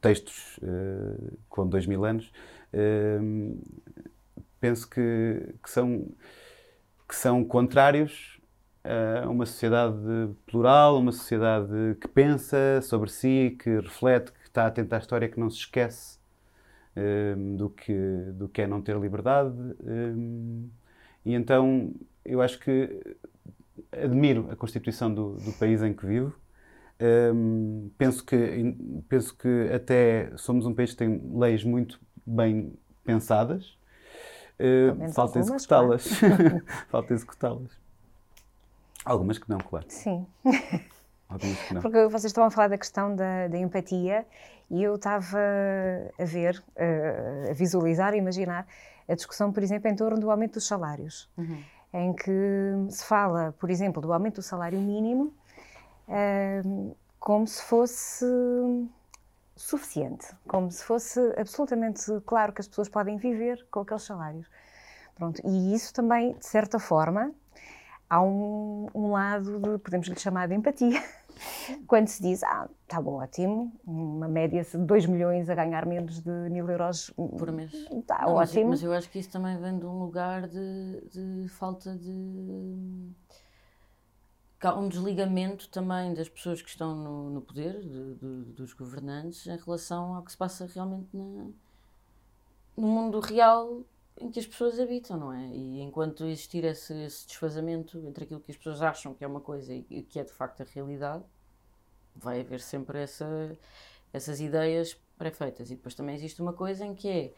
[0.00, 2.30] textos eh, com dois mil anos,
[2.72, 3.20] eh,
[4.60, 6.06] penso que, que, são,
[7.08, 8.40] que são contrários
[9.24, 9.96] a uma sociedade
[10.46, 15.38] plural, uma sociedade que pensa sobre si, que reflete, que está atenta à história, que
[15.38, 16.18] não se esquece
[16.96, 17.94] eh, do, que,
[18.34, 19.56] do que é não ter liberdade.
[19.84, 20.14] eh,
[21.24, 21.92] e então
[22.24, 23.00] eu acho que
[23.92, 26.34] admiro a constituição do, do país em que vivo.
[27.02, 28.76] Um, penso, que,
[29.08, 33.76] penso que até somos um país que tem leis muito bem pensadas.
[34.60, 36.06] Uh, falta executá-las.
[36.88, 37.72] falta executá-las.
[39.04, 39.86] Algumas que não, claro.
[39.88, 40.24] Sim.
[41.28, 41.82] Algumas que não.
[41.82, 44.24] Porque vocês estavam a falar da questão da, da empatia
[44.70, 45.38] e eu estava
[46.16, 46.62] a ver,
[47.50, 48.64] a, visualizar, a imaginar
[49.08, 51.28] a discussão, por exemplo, em torno do aumento dos salários,
[51.92, 52.30] em que
[52.90, 55.34] se fala, por exemplo, do aumento do salário mínimo
[57.18, 58.26] como se fosse
[59.56, 64.46] suficiente, como se fosse absolutamente claro que as pessoas podem viver com aqueles salários.
[65.14, 67.32] Pronto, e isso também, de certa forma,
[68.08, 71.02] há um, um lado de, podemos lhe chamar de empatia,
[71.86, 76.20] quando se diz, ah, está bom, ótimo, uma média de 2 milhões a ganhar menos
[76.20, 77.72] de mil euros por mês.
[77.72, 78.70] Está mas, ótimo.
[78.70, 83.10] mas eu acho que isso também vem de um lugar de, de falta de.
[84.62, 88.72] Que há um desligamento também das pessoas que estão no, no poder, de- de- dos
[88.72, 91.50] governantes, em relação ao que se passa realmente na-
[92.76, 93.84] no mundo real
[94.16, 95.48] em que as pessoas habitam, não é?
[95.48, 99.40] E enquanto existir esse, esse desfazamento entre aquilo que as pessoas acham que é uma
[99.40, 101.24] coisa e o que é de facto a realidade,
[102.14, 103.58] vai haver sempre essa,
[104.12, 105.72] essas ideias pré-feitas.
[105.72, 107.34] E depois também existe uma coisa em que é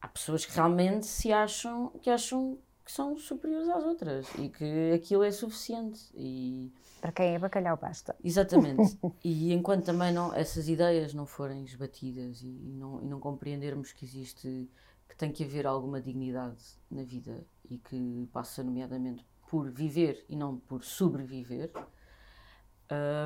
[0.00, 4.92] há pessoas que realmente se acham que acham que são superiores às outras e que
[4.92, 8.14] aquilo é suficiente e Para quem é bacalhau basta.
[8.22, 13.20] exatamente e enquanto também não essas ideias não forem esbatidas e, e não, e não
[13.20, 14.68] compreendermos que existe
[15.08, 20.34] que tem que haver alguma dignidade na vida e que passa nomeadamente por viver e
[20.34, 21.70] não por sobreviver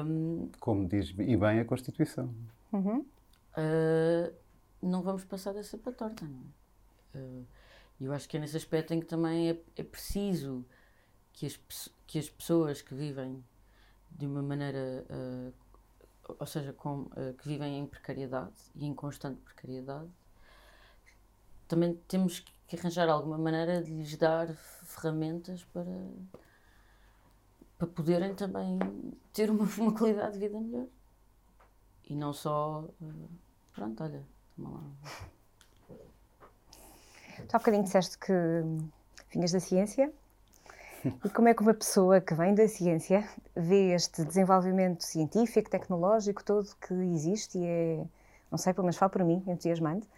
[0.04, 2.34] hum, Como diz e bem a Constituição.
[2.72, 4.34] Uh,
[4.82, 6.40] não vamos passar dessa para torta, não
[7.14, 7.18] é?
[7.18, 7.46] Uh,
[8.00, 10.64] eu acho que é nesse aspecto em que também é, é preciso
[11.32, 11.58] que as,
[12.06, 13.42] que as pessoas que vivem
[14.10, 15.52] de uma maneira, uh,
[16.38, 20.10] ou seja, com, uh, que vivem em precariedade e em constante precariedade,
[21.68, 26.10] também temos que arranjar alguma maneira de lhes dar ferramentas para,
[27.78, 28.78] para poderem também
[29.32, 30.86] ter uma, uma qualidade de vida melhor.
[32.08, 32.88] E não só.
[33.00, 33.28] uh,
[33.72, 35.30] pronto, olha, toma lá.
[37.48, 38.32] Tu há bocadinho disseste que
[39.32, 40.12] vinhas da ciência.
[41.24, 46.42] E como é que uma pessoa que vem da ciência vê este desenvolvimento científico, tecnológico
[46.42, 48.04] todo que existe e é,
[48.50, 50.08] não sei, pelo menos falo para mim, entusiasmante,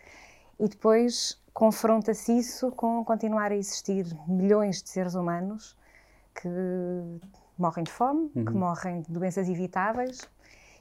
[0.59, 5.77] e depois confronta-se isso com continuar a existir milhões de seres humanos
[6.35, 6.49] que
[7.59, 10.21] morrem de fome, que morrem de doenças evitáveis,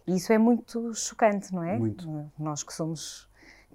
[0.05, 1.77] e isso é muito chocante, não é?
[1.77, 2.31] Muito.
[2.39, 3.26] Nós que somos,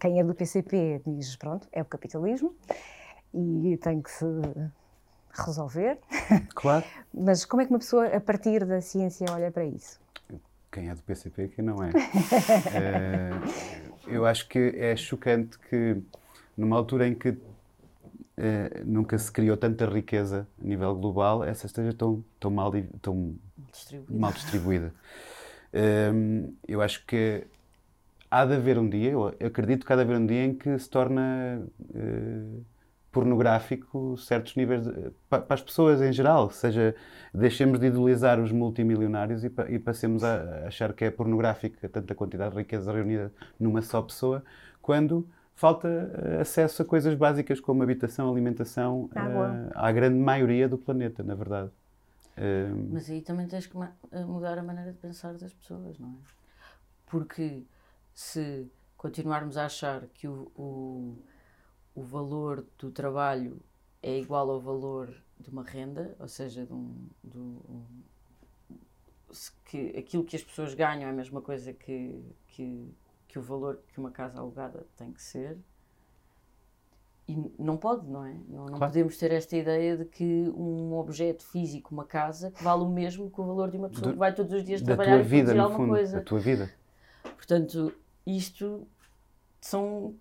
[0.03, 2.53] quem é do PCP diz, pronto, é o capitalismo
[3.33, 4.25] e tem que se
[5.33, 5.97] resolver,
[6.57, 6.85] Claro.
[7.15, 10.01] mas como é que uma pessoa, a partir da ciência, olha para isso?
[10.73, 11.91] Quem é do PCP, quem não é.
[12.75, 13.31] Eh,
[14.09, 16.03] eu acho que é chocante que,
[16.57, 17.38] numa altura em que
[18.37, 23.37] eh, nunca se criou tanta riqueza a nível global, essa esteja tão, tão, mal, tão
[23.71, 24.19] Distribuído.
[24.21, 24.93] mal distribuída.
[26.12, 27.47] Hum, eu acho que
[28.33, 30.79] há de haver um dia, eu acredito que há de haver um dia em que
[30.79, 32.61] se torna eh,
[33.11, 36.95] pornográfico certos níveis de- pa- para, as pessoas em geral, seja
[37.35, 42.14] deixemos de idolizar os multimilionários e, e passemos a a achar que é pornográfico tanta
[42.14, 44.42] quantidade de riqueza reunida numa só pessoa,
[44.81, 50.79] quando falta eh, acesso a coisas básicas como habitação, alimentação eh, à grande maioria do
[50.79, 51.71] planeta, na verdade.
[52.38, 53.77] Hum, Mas aí também tens que
[54.27, 56.12] mudar a maneira de pensar das pessoas, não é?
[57.07, 57.62] Porque
[58.14, 61.18] se continuarmos a achar que o, o,
[61.94, 63.61] o valor do trabalho
[64.03, 68.03] é igual ao valor de uma renda, ou seja, de um, de um-
[69.31, 72.94] se que aquilo que as pessoas ganham é a mesma coisa que, que,
[73.27, 75.59] que o valor que uma casa alugada tem que ser.
[77.27, 78.35] E não pode, não é?
[78.48, 78.92] Não, não Claro.
[78.92, 83.31] podemos ter esta ideia de que um objeto físico, uma casa, que vale o mesmo
[83.31, 85.29] que o valor de uma pessoa Do- que vai todos os dias trabalhar tua e
[85.29, 86.16] produzir alguma fundo, coisa.
[86.18, 86.70] da tua vida.
[87.22, 87.92] Portanto,
[88.27, 88.87] isto
[89.61, 90.15] são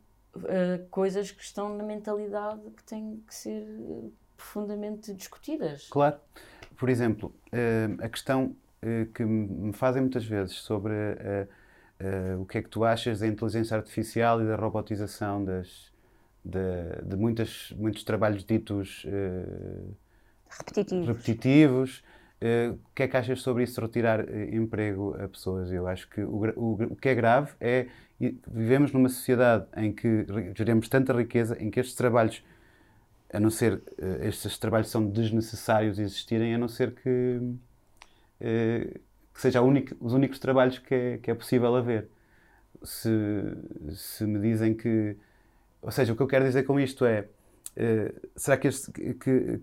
[0.45, 5.87] eh, coisas que estão na mentalidade que têm que ser eh, profundamente discutidas.
[5.89, 6.17] Claro.
[6.77, 10.93] Por exemplo, eh, a questão eh, que me fazem muitas vezes sobre
[12.39, 15.91] o que é que tu achas da inteligência artificial e da robotização das,
[16.43, 16.59] de,
[17.05, 19.93] de muitas, muitos trabalhos ditos eh,
[20.49, 21.05] Repetitivo.
[21.05, 22.03] repetitivos.
[22.41, 25.71] Eh, o que é que achas sobre isso, retirar eh, emprego a pessoas?
[25.71, 27.87] Eu acho que o, o o que é grave é
[28.47, 30.25] vivemos numa sociedade em que
[30.55, 32.43] geremos tanta riqueza, em que estes trabalhos,
[33.33, 37.41] a não ser, eh, estes trabalhos são desnecessários existirem, a não ser que,
[39.33, 39.67] que sejam
[39.99, 42.09] os únicos trabalhos que é, que é possível haver.
[42.83, 43.09] Se,
[43.95, 45.17] se me dizem que.
[45.81, 47.27] Ou seja, o que eu quero dizer com isto é.
[47.75, 49.61] Eh, será que, este- que- que-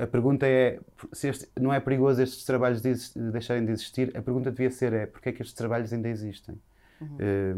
[0.00, 0.80] a pergunta é
[1.12, 2.94] se este- não é perigoso estes trabalhos de
[3.32, 4.16] deixarem de existir?
[4.16, 6.56] A pergunta devia ser é porque é que estes trabalhos ainda existem?
[7.18, 7.54] Eh,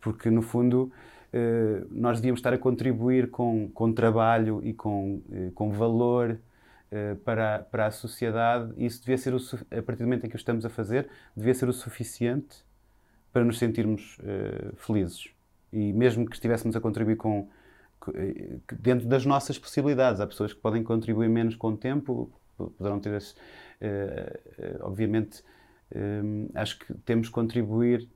[0.00, 0.90] porque no fundo
[1.32, 5.20] eh, nós devíamos estar a contribuir com, com trabalho e com,
[5.54, 6.38] com valor
[7.24, 9.38] para, para a sociedade e isso devia ser o,
[9.76, 12.64] a partir do momento em que o estamos a fazer devia ser o suficiente
[13.32, 14.16] para nos sentirmos
[14.76, 15.28] felizes
[15.72, 17.48] e mesmo que estivéssemos a contribuir com
[18.80, 23.22] dentro das nossas possibilidades há pessoas que podem contribuir menos com o tempo poderão ter
[23.80, 25.42] eh, eh, obviamente
[26.54, 28.08] acho que temos que contribuir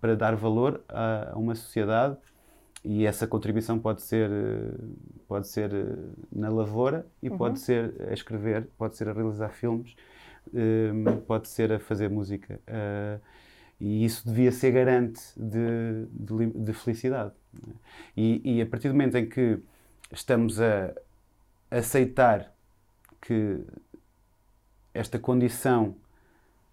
[0.00, 2.16] para dar valor a, uma sociedade
[2.84, 4.74] e essa contribuição pode ser eh,
[5.26, 5.86] pode ser eh,
[6.30, 7.38] na lavoura e Uhum.
[7.38, 9.96] pode ser a escrever pode ser a realizar filmes
[11.26, 12.60] pode ser a fazer música
[13.84, 17.70] e isso devia ser garante de, de, de felicidade é?
[18.16, 19.58] e, e a partir do momento em que
[20.10, 20.94] estamos a
[21.70, 22.50] aceitar
[23.20, 23.60] que
[24.94, 25.96] esta condição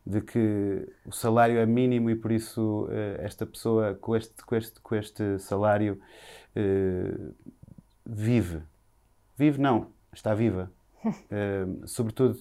[0.05, 4.55] de que o salário é mínimo e por isso eh, esta pessoa com este, com
[4.55, 5.99] este, com este salário
[6.55, 7.13] eh,
[8.05, 8.61] vive.
[9.37, 10.71] Vive não, está viva.
[11.31, 12.37] Eh, sobretudo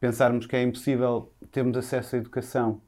[0.00, 2.80] pensarmos que é impossível termos acesso à educação.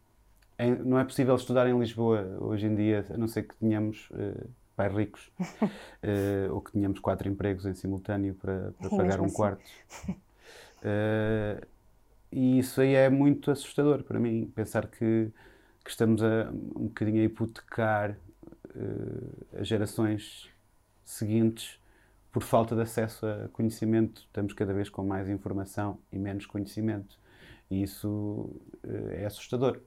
[0.58, 4.08] É- não é possível estudar em Lisboa hoje em dia, a não ser que tenhamos
[4.14, 5.30] eh, pais ricos
[6.02, 9.30] eh, ou que tenhamos quatro empregos em simultâneo para, para E pagar um assim.
[9.30, 9.70] quarto.
[10.82, 11.66] Eh,
[12.32, 15.32] e isso aí é muito assustador para mim, pensar que,
[15.84, 18.18] que estamos a, um bocadinho a hipotecar
[19.58, 20.48] as gerações
[21.04, 21.78] seguintes
[22.32, 24.22] por falta de acesso a conhecimento.
[24.22, 27.18] Estamos cada vez com mais informação e menos conhecimento.
[27.70, 28.50] E isso
[29.10, 29.80] é assustador.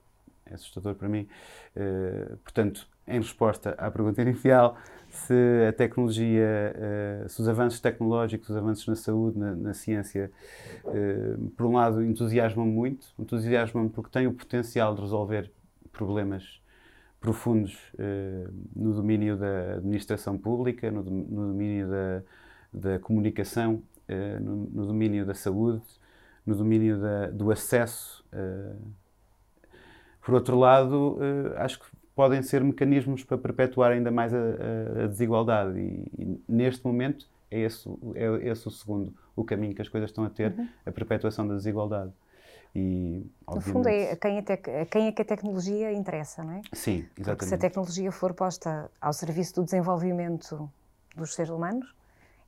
[0.50, 1.28] É assustador para mim.
[1.76, 4.76] Eh, portanto, em resposta à pergunta inicial,
[5.08, 5.34] se
[5.68, 6.44] a tecnologia,
[6.76, 10.30] eh, se os avanços tecnológicos, os avanços na saúde, na, na ciência,
[10.86, 15.50] eh, por um lado entusiasmam muito, entusiasmam porque têm o potencial de resolver
[15.92, 16.60] problemas
[17.20, 17.76] profundos
[18.74, 22.22] no domínio da administração pública, no, no domínio da,
[22.72, 23.82] da comunicação,
[24.40, 25.82] no, no domínio da saúde,
[26.46, 28.24] no domínio da- do acesso.
[30.22, 35.06] Por outro lado, eh, acho que podem ser mecanismos para perpetuar ainda mais a, a-
[35.06, 39.80] desigualdade e, e neste momento é esse, o- é esse o segundo, o caminho que
[39.82, 40.54] as coisas estão a ter,
[40.84, 42.12] a perpetuação da desigualdade.
[42.74, 46.52] E, No fundo, é quem, a tec- a quem é que a tecnologia interessa, não
[46.52, 46.60] é?
[46.72, 47.60] Sim, Porque se a exatamente.
[47.60, 50.70] tecnologia for posta ao serviço do desenvolvimento
[51.16, 51.92] dos seres humanos,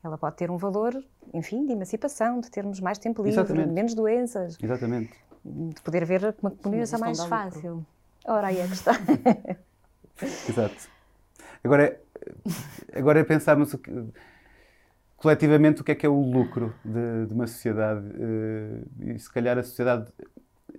[0.05, 0.95] ela pode ter um valor,
[1.35, 3.73] enfim, de emancipação, de termos mais tempo livre, Exatamente.
[3.73, 5.13] menos doenças, Exatamente.
[5.45, 7.87] De poder ver uma comunicação isto não mais fácil.
[8.25, 8.93] Ora, aí é que está.
[10.49, 10.89] Exato.
[11.65, 12.01] Agora,
[12.95, 13.91] agora pensarmos o que-
[15.17, 18.07] coletivamente o que é que é o lucro de, de uma sociedade.
[18.19, 20.13] eh, e se calhar a sociedade,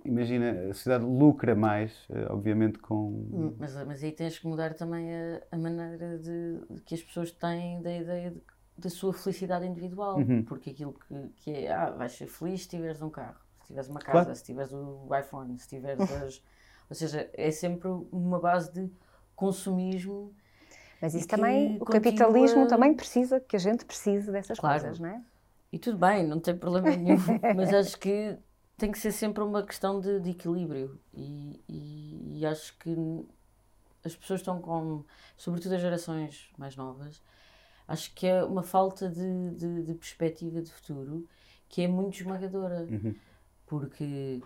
[0.04, 3.54] imagina, a sociedade lucra mais, eh, obviamente, com.
[3.58, 7.30] Mas, mas aí tens que mudar também a, a maneira de, de que as pessoas
[7.30, 8.42] têm da ideia de-
[8.76, 10.18] da sua felicidade individual.
[10.18, 10.42] Uhum.
[10.44, 13.88] Porque aquilo que, que é, ah, vais ser feliz se tiveres um carro, se tiveres
[13.88, 14.36] uma casa, Claro.
[14.36, 16.42] se tiveres o iPhone, se tiveres as.
[16.90, 18.90] Ou seja, é sempre uma base de
[19.34, 20.34] consumismo.
[21.00, 24.80] Mas isso também, o capitalismo também precisa, que a gente precise dessas Claro.
[24.80, 25.22] coisas, não é?
[25.72, 27.16] E tudo bem, não tem problema nenhum,
[27.56, 28.36] mas acho que
[28.76, 31.00] tem que ser sempre uma questão de, de equilíbrio.
[31.12, 32.94] E, e- e acho que
[34.04, 35.04] as pessoas estão com,
[35.36, 37.22] sobretudo as gerações mais novas,
[37.88, 41.26] acho que é uma falta de, de, de perspectiva de futuro
[41.68, 42.86] que é muito esmagadora.
[43.66, 44.40] Porque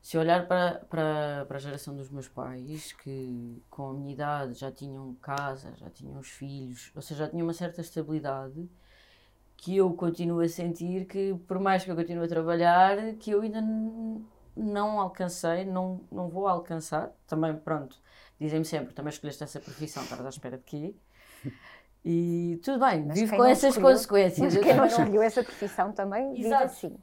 [0.00, 4.54] se olhar para, para, para a geração dos meus pais, que com a minha idade
[4.54, 8.68] já tinham casa, já tinham os filhos, ou seja, já tinham uma certa estabilidade,
[9.56, 13.40] que eu continuo a sentir que, por mais que eu continue a trabalhar, que eu
[13.40, 13.60] ainda
[14.54, 17.10] não alcancei, não, não vou alcançar.
[17.26, 17.98] Também, pronto,
[18.38, 20.94] dizem-me sempre, também escolheste essa profissão, estás à espera de quê?
[22.04, 24.54] E tudo bem, Mas vivo com essas escolheu- consequências.
[24.54, 26.64] Mas quem não escolheu essa profissão também vive Exato.
[26.64, 26.96] assim.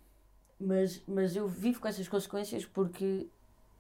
[0.64, 3.28] Mas, mas eu vivo com essas consequências porque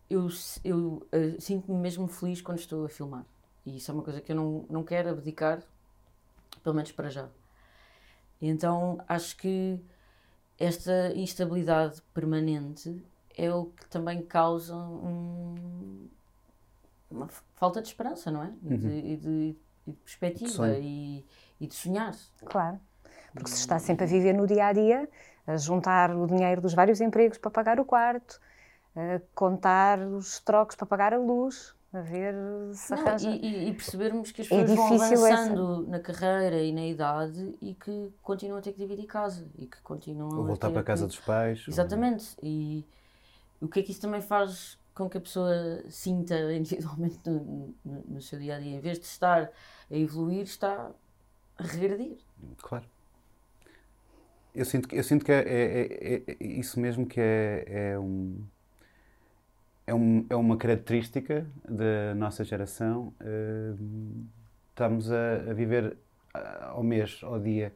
[0.09, 0.27] eu,
[0.63, 3.25] eu eh, sinto-me mesmo feliz quando estou a filmar.
[3.65, 5.61] E isso é uma coisa que eu não, não quero abdicar,
[6.63, 7.27] pelo menos para já.
[8.41, 9.79] Então acho que
[10.59, 13.03] esta instabilidade permanente
[13.37, 16.07] é o que também causa um-
[17.09, 18.53] uma falta de esperança, não é?
[18.63, 19.55] E de, e de-
[19.87, 20.79] e de perspectiva sonho.
[20.81, 21.25] e,
[21.59, 22.15] e de sonhar.
[22.45, 22.79] Claro.
[23.33, 25.09] Porque se está sempre a viver no dia a dia,
[25.57, 28.39] juntar o dinheiro dos vários empregos para pagar o quarto,
[28.95, 32.33] a contar os trocos para pagar a luz, a ver
[32.73, 33.29] se Não, arranja.
[33.29, 36.85] e, e- percebermos que as É pessoas vão difícil essa- avançando na carreira e na
[36.85, 40.67] idade e que continuam a ter que dividir casa e que continuam Ou a voltar
[40.67, 41.07] ter para a casa que...
[41.07, 41.67] dos pais.
[41.67, 42.35] ou- Exatamente.
[42.41, 42.83] E
[43.61, 48.03] o que é que isso também faz com que a pessoa sinta individualmente no, no-
[48.07, 48.75] no seu dia a dia?
[48.77, 49.49] Em vez de estar
[49.91, 50.89] a evoluir, está
[51.57, 52.17] a regredir.
[52.57, 52.85] Claro.
[54.55, 57.99] Eu sinto, que- eu sinto que é, é- é- é isso mesmo que é, é,
[57.99, 58.37] um,
[59.85, 63.13] é, um, é uma característica da nossa geração.
[63.19, 63.73] eh,
[64.69, 65.95] estamos a, a viver
[66.61, 67.73] ao mês, ao dia.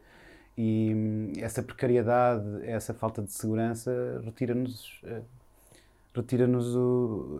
[0.58, 5.22] E hum, essa precariedade, essa falta de segurança retira-nos eh,
[6.16, 7.40] retira-nos o-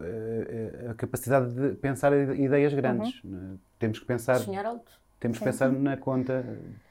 [0.92, 3.20] a, capacidade de pensar ide- ideias grandes.
[3.24, 3.58] né?
[3.80, 4.92] Temos que pensar, Sonhar alto.
[5.20, 6.44] Temos que pensar na conta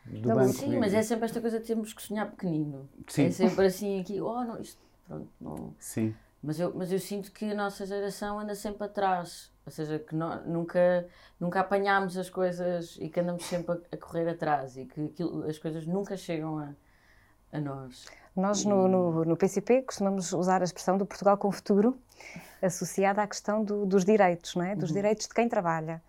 [0.05, 0.53] do Da banco.
[0.53, 2.89] Sim, mas é sempre esta coisa de termos que sonhar pequenino.
[3.09, 3.27] Sim.
[3.27, 5.75] É sempre assim aqui, oh não, isto, pronto, não.
[5.79, 9.51] Sim, Mas eu, mas eu sinto que a nossa geração anda sempre atrás.
[9.65, 11.07] Ou seja, que nó- nunca,
[11.41, 15.45] nunca apanhámos as coisas e que andamos sempre a, a correr atrás e que aquilo-
[15.49, 16.69] as coisas nunca chegam a,
[17.53, 18.07] a nós.
[18.37, 21.99] Nós no, no, no PCP costumamos usar a expressão do Portugal com futuro
[22.63, 24.77] associada à questão do- dos direitos, não é?
[24.77, 26.01] Dos direitos de quem trabalha,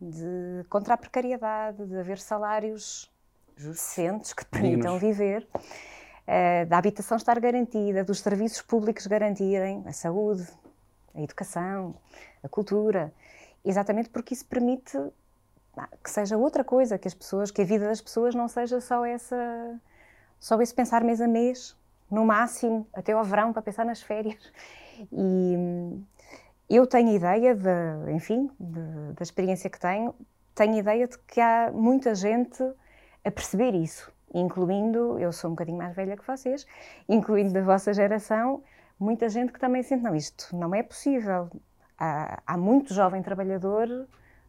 [0.00, 3.10] de contra a precariedade, de haver salários
[3.56, 5.46] decentes que permitam viver,
[6.26, 10.46] eh, da habitação estar garantida, dos serviços públicos garantirem a saúde,
[11.14, 11.94] a educação,
[12.42, 13.12] a cultura,
[13.64, 14.98] exatamente porque isso permite
[16.02, 19.04] que seja outra coisa, que as pessoas, que a vida das pessoas não seja só
[19.04, 19.80] essa
[20.38, 21.76] só esse pensar mês a mês,
[22.10, 24.52] no máximo, até ao verão, para pensar nas férias.
[25.12, 25.56] E
[26.68, 30.14] eu tenho ideia, de, enfim, de- da experiência que tenho,
[30.54, 32.62] tenho ideia de que há muita gente
[33.24, 36.66] a perceber isso, incluindo, eu sou um bocadinho mais velha que vocês,
[37.08, 38.62] incluindo da vossa geração,
[38.98, 41.50] muita gente que também sente, não, isto não é possível.
[41.98, 44.06] Há, há muito jovem trabalhador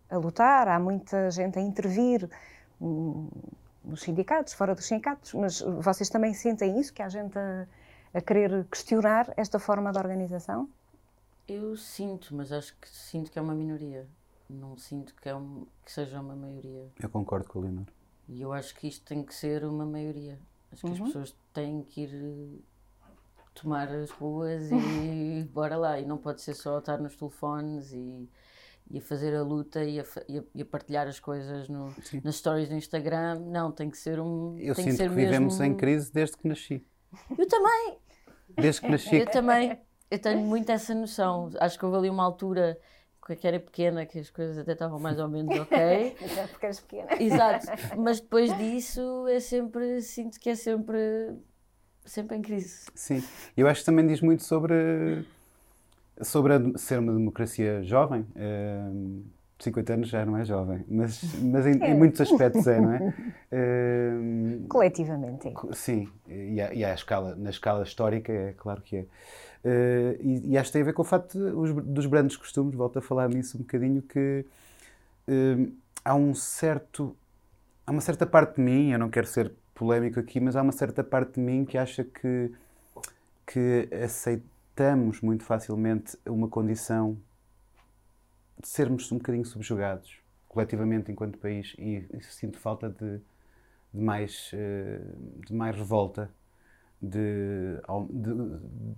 [0.10, 2.30] a lutar, há muita gente a intervir,
[2.82, 3.30] hum,
[3.84, 7.66] nos sindicatos, fora dos sindicatos, mas vocês também sentem isso, que há gente a,
[8.14, 10.70] a querer questionar esta forma de organização?
[11.48, 14.08] Eu sinto, mas acho que sinto que é uma minoria.
[14.50, 16.90] Não sinto que, é um, que seja uma maioria.
[17.02, 17.86] eu concordo com a Leonor.
[18.30, 20.38] E eu acho que isto tem que ser uma maioria.
[20.72, 22.60] Acho que as pessoas têm que ir eh,
[23.54, 26.00] tomar as ruas e bora lá.
[26.00, 28.30] E não pode ser só estar nos telefones e,
[28.90, 31.94] e a fazer a luta e a, e a- e a partilhar as coisas no,
[32.24, 33.40] nas stories do Instagram.
[33.40, 34.58] Não, tem que ser um.
[34.60, 35.74] Eu tem sinto ser que vivemos mesmo...
[35.74, 36.86] em crise desde que nasci.
[37.38, 37.98] Eu também!
[38.50, 39.16] Desde que nasci.
[39.16, 39.78] Eu também.
[40.10, 41.50] Eu tenho muito essa noção.
[41.60, 42.78] Acho que houve ali uma altura
[43.42, 45.76] que era pequena que as coisas até estavam mais ou menos ok.
[46.32, 47.10] Até porque és pequena.
[47.22, 47.66] Exato,
[48.00, 50.98] mas depois disso é sempre, sinto que é sempre,
[52.06, 52.86] sempre em crise.
[52.96, 53.22] Sim,
[53.58, 55.26] eu acho que também diz muito sobre,
[56.22, 58.26] sobre a- ser uma democracia jovem.
[58.34, 59.24] Ehm,
[59.60, 63.14] 50 anos já não é jovem, mas, mas em, em muitos aspectos é, não é?
[63.52, 65.50] Ehm, Coletivamente.
[65.50, 65.52] é.
[65.52, 69.06] co- sim, e, à, e à escala, na escala histórica é claro que é.
[69.64, 71.38] Eh, e, e acho que tem a ver com o facto
[71.82, 74.46] dos grandes costumes, volto a falar nisso um bocadinho, que
[75.28, 75.74] ehm,
[76.06, 77.16] há um certo
[77.86, 80.74] há uma certa parte de mim, eu não quero ser polémico aqui, mas há uma
[80.74, 82.52] certa parte de mim que acha que,
[83.46, 87.18] que aceitamos muito facilmente uma condição
[88.62, 93.20] de sermos um bocadinho subjugados coletivamente enquanto país e, e sinto falta de,
[93.94, 95.00] de mais, eh,
[95.46, 96.30] de mais revolta
[97.02, 97.78] de,
[98.10, 98.34] de,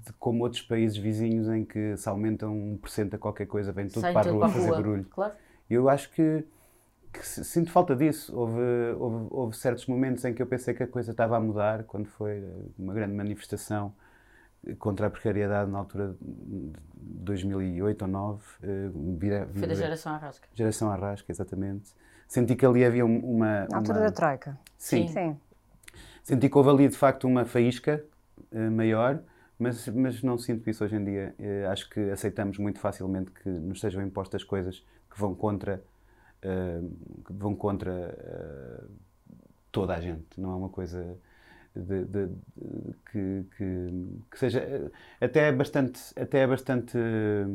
[0.05, 4.01] de como outros países vizinhos em que se aumentam 1% a qualquer coisa, vem tudo
[4.13, 4.75] para a rua para a fazer rua.
[4.77, 5.05] barulho.
[5.09, 5.33] Claro.
[5.69, 6.45] Eu acho que,
[7.11, 8.35] que sinto falta disso.
[8.35, 8.61] Houve,
[8.97, 12.07] houve, houve certos momentos em que eu pensei que a coisa estava a mudar, quando
[12.07, 12.43] foi
[12.77, 13.93] uma grande manifestação
[14.77, 16.71] contra a precariedade na altura de
[17.01, 18.43] 2008 ou 2009.
[18.63, 20.47] eh, vira- Foi da vira- geração Arrasca.
[20.53, 21.93] geração Arrasca, exatamente.
[22.27, 23.67] Senti que ali havia um- uma...
[23.69, 24.57] Na altura uma- da Troika.
[24.77, 25.13] Sim, Sim.
[25.13, 25.37] Sim.
[26.29, 28.05] Senti que houve ali de facto uma faísca
[28.51, 29.19] eh, maior,
[29.57, 31.33] mas, mas não sinto isso hoje em dia.
[31.39, 35.83] Eh, acho que aceitamos muito facilmente que nos sejam impostas coisas que vão contra,
[36.43, 36.81] eh,
[37.25, 37.95] que vão contra
[39.71, 40.39] toda a gente.
[40.39, 41.17] Não é uma coisa
[41.75, 42.35] de- de- de-
[43.11, 47.47] que, que, que seja até bastante, até bastante eh,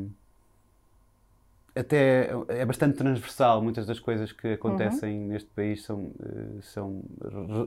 [1.74, 3.60] até é bastante transversal.
[3.62, 7.02] Muitas das coisas que acontecem neste país são, eh, são,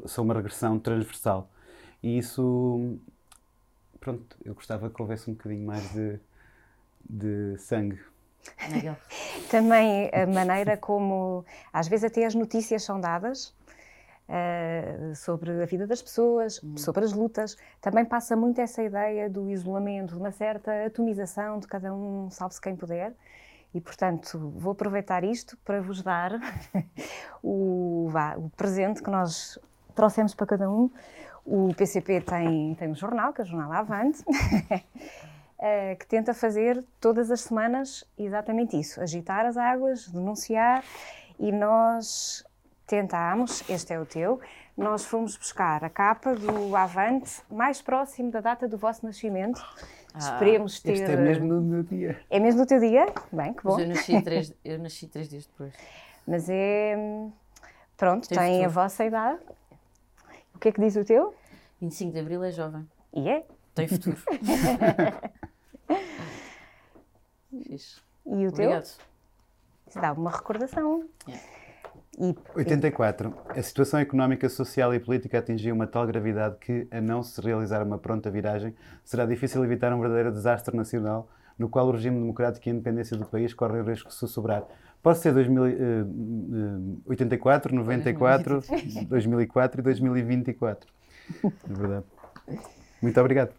[0.06, 1.50] são uma regressão transversal.
[2.02, 2.98] E isso,
[4.00, 6.20] pronto, eu gostava que houvesse um bocadinho mais de,
[7.10, 8.00] de sangue.
[9.52, 13.54] Também a maneira como, às vezes, até as notícias são dadas
[14.30, 17.58] eh, sobre a vida das pessoas, sobre as lutas.
[17.82, 22.62] Também passa muito essa ideia do isolamento, de uma certa atomização de cada um, salve-se
[22.62, 23.14] quem puder.
[23.74, 26.32] E, portanto, vou aproveitar isto para vos dar
[27.44, 29.60] o, vá, o presente que nós
[29.94, 30.90] trouxemos para cada um.
[31.46, 34.24] O PCP tem, tem um jornal, que é o Jornal Avante,
[35.60, 40.84] eh, que tenta fazer todas as semanas exatamente isso: agitar as águas, denunciar.
[41.40, 42.44] E nós
[42.88, 44.40] tentámos, este é o teu,
[44.76, 49.62] nós fomos buscar a capa do Avante mais próximo da data do vosso nascimento.
[50.18, 50.94] Esperemos ter.
[50.94, 52.20] Este é mesmo no meu dia.
[52.30, 53.06] É mesmo no teu dia?
[53.32, 53.74] Bem, que bom.
[53.74, 55.74] Mas eu nasci, três, eu nasci três dias depois.
[56.26, 56.96] Mas é.
[56.98, 57.32] hum,
[57.98, 59.40] Pronto, Tem a vossa idade.
[60.54, 61.34] O que é que diz o teu?
[61.82, 62.88] 25 de Abril é jovem.
[63.14, 63.46] E é.
[63.74, 64.18] Tem futuro.
[68.30, 68.66] E o teu?
[68.66, 68.84] Obrigado.
[69.88, 71.08] Isso dá uma recordação.
[71.28, 71.48] Yeah.
[72.20, 73.34] E 84.
[73.50, 77.84] A situação económica, social e política atingiu uma tal gravidade que, a não se realizar
[77.84, 78.74] uma pronta viragem,
[79.06, 83.18] será difícil evitar um verdadeiro desastre nacional no qual o regime democrático e a independência
[83.18, 84.64] do país correm o risco de se sobrar.
[85.02, 86.06] Pode ser 2000, eh, eh,
[87.06, 88.62] 84, 94,
[89.08, 90.92] 2004 e 2024.
[91.44, 92.06] É verdade.
[93.02, 93.54] Muito obrigado.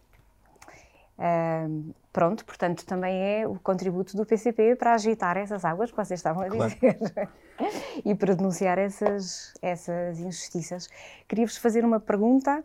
[1.19, 6.19] Ahm, pronto, portanto, também é o contributo do PCP para agitar essas águas que vocês
[6.19, 6.75] estavam a Claro.
[6.75, 6.99] dizer
[8.05, 10.89] e para denunciar essas, essas injustiças.
[11.29, 12.65] Queria-vos fazer uma pergunta.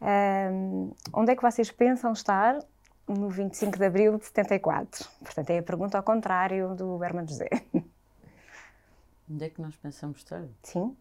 [0.00, 2.58] Ahm, onde é que vocês pensam estar
[3.06, 5.06] no 25 de abril de 74?
[5.20, 7.50] Portanto, é a pergunta ao contrário do Herman José.
[9.30, 10.44] Onde é que nós pensamos estar?
[10.62, 10.96] Sim?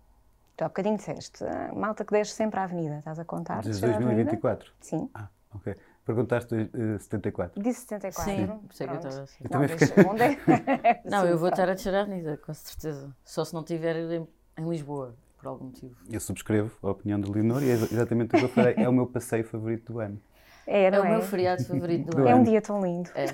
[0.57, 3.61] Tu há bocadinho disseste, ah, malta que desce sempre à avenida, estás a contar?
[3.63, 4.25] Desde descer à avenida?
[4.25, 4.73] 2024.
[4.81, 5.09] Sim.
[5.13, 5.73] Ah, ok.
[6.07, 7.61] Perguntaste eh, 74.
[7.61, 8.23] Disse 74.
[8.23, 8.59] Sim, não?
[8.59, 9.43] por isso é que eu estava assim.
[9.43, 11.01] Eu Não, também mas onde é?
[11.05, 13.13] Não, eu vou estar a descer a avenida, com certeza.
[13.25, 14.25] Só se não estiver em,
[14.57, 15.93] em Lisboa, por algum motivo.
[16.09, 18.75] Eu subscrevo a opinião de Leonor e é exa- exatamente o que eu farei.
[18.77, 20.17] É o meu passeio favorito do ano.
[20.65, 21.09] É, É não o é?
[21.11, 22.39] meu feriado favorito do Do É ano.
[22.39, 23.09] um dia tão lindo.
[23.13, 23.25] É.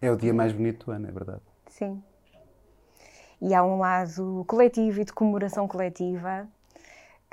[0.00, 1.40] É o dia mais bonito do ano, é verdade.
[1.68, 2.02] Sim.
[3.40, 6.48] E há um lado coletivo e de comemoração coletiva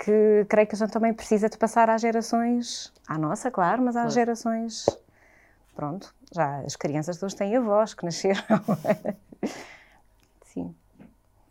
[0.04, 3.96] que creio que a gente também precisa de passar às gerações, à nossa, claro, mas
[3.96, 4.14] às Claro.
[4.14, 4.86] gerações.
[5.76, 8.42] Pronto, já as crianças de hoje têm avós que nasceram.
[10.46, 10.74] Sim.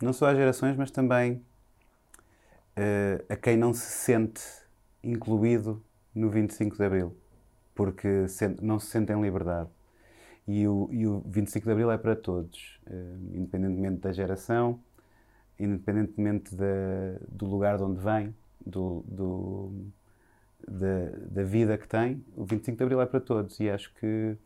[0.01, 1.45] Não só às gerações, mas também
[2.77, 4.43] eh, a quem não se sente
[5.03, 5.83] incluído
[6.15, 7.17] no 25 de Abril,
[7.75, 8.27] porque
[8.61, 9.69] não se sente em liberdade.
[10.47, 14.81] E o, e o 25 de Abril é para todos, eh, independentemente da geração,
[15.59, 18.35] independentemente da- do lugar de onde vem,
[18.65, 19.73] do, do-
[20.67, 22.25] da, da vida que tem.
[22.37, 24.37] O 25 de Abril é para todos e acho que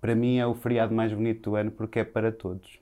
[0.00, 2.80] para mim é o feriado mais bonito do ano porque é para todos.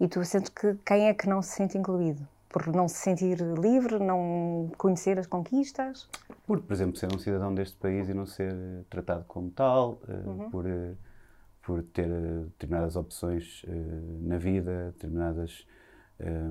[0.00, 2.26] E tu sentes que quem é que não se sente incluído?
[2.48, 6.08] Por não se sentir livre, não conhecer as conquistas?
[6.46, 8.54] Por, por exemplo, ser um cidadão deste país e não ser
[8.90, 10.92] tratado como tal, eh, por, eh,
[11.62, 13.72] por ter eh, determinadas opções eh,
[14.22, 15.66] na vida, determinadas.
[16.20, 16.50] eh,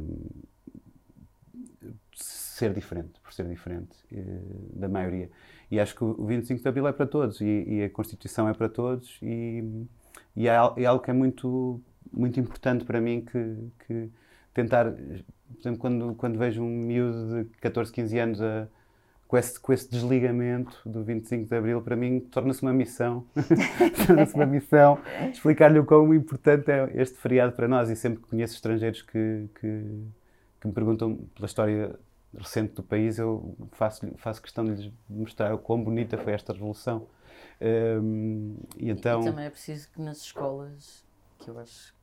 [2.13, 4.41] ser diferente, por ser diferente eh,
[4.73, 5.29] da maioria.
[5.69, 8.53] E acho que o 25 de Abril é para todos e, e a Constituição é
[8.53, 9.63] para todos e,
[10.35, 11.81] e é, é algo que é muito,
[12.11, 13.57] muito importante para mim que,
[13.87, 14.09] que
[14.53, 18.67] tentar, por exemplo, quando, quando vejo um miúdo de 14, 15 anos a,
[19.31, 23.25] com, esse, com esse desligamento do 25 de Abril, para mim torna-se uma missão,
[24.05, 24.99] torna-se uma missão
[25.31, 29.47] explicar-lhe o quão importante é este feriado para nós e sempre que conheço estrangeiros que,
[29.55, 30.05] que,
[30.59, 31.97] que me perguntam pela história
[32.37, 36.51] recente do país, eu faço, faço questão de lhes mostrar o quão bonita foi esta
[36.51, 37.07] revolução.
[37.61, 41.05] Hum, e então, E também é preciso que nas escolas,
[41.39, 41.95] que eu acho,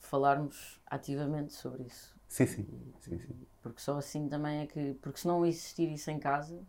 [0.00, 2.13] falarmos ativamente sobre isso.
[2.34, 3.46] Sim, sim, sim, sim.
[3.62, 4.94] Porque só assim também é que.
[5.00, 6.62] Porque se não existir isso em casa,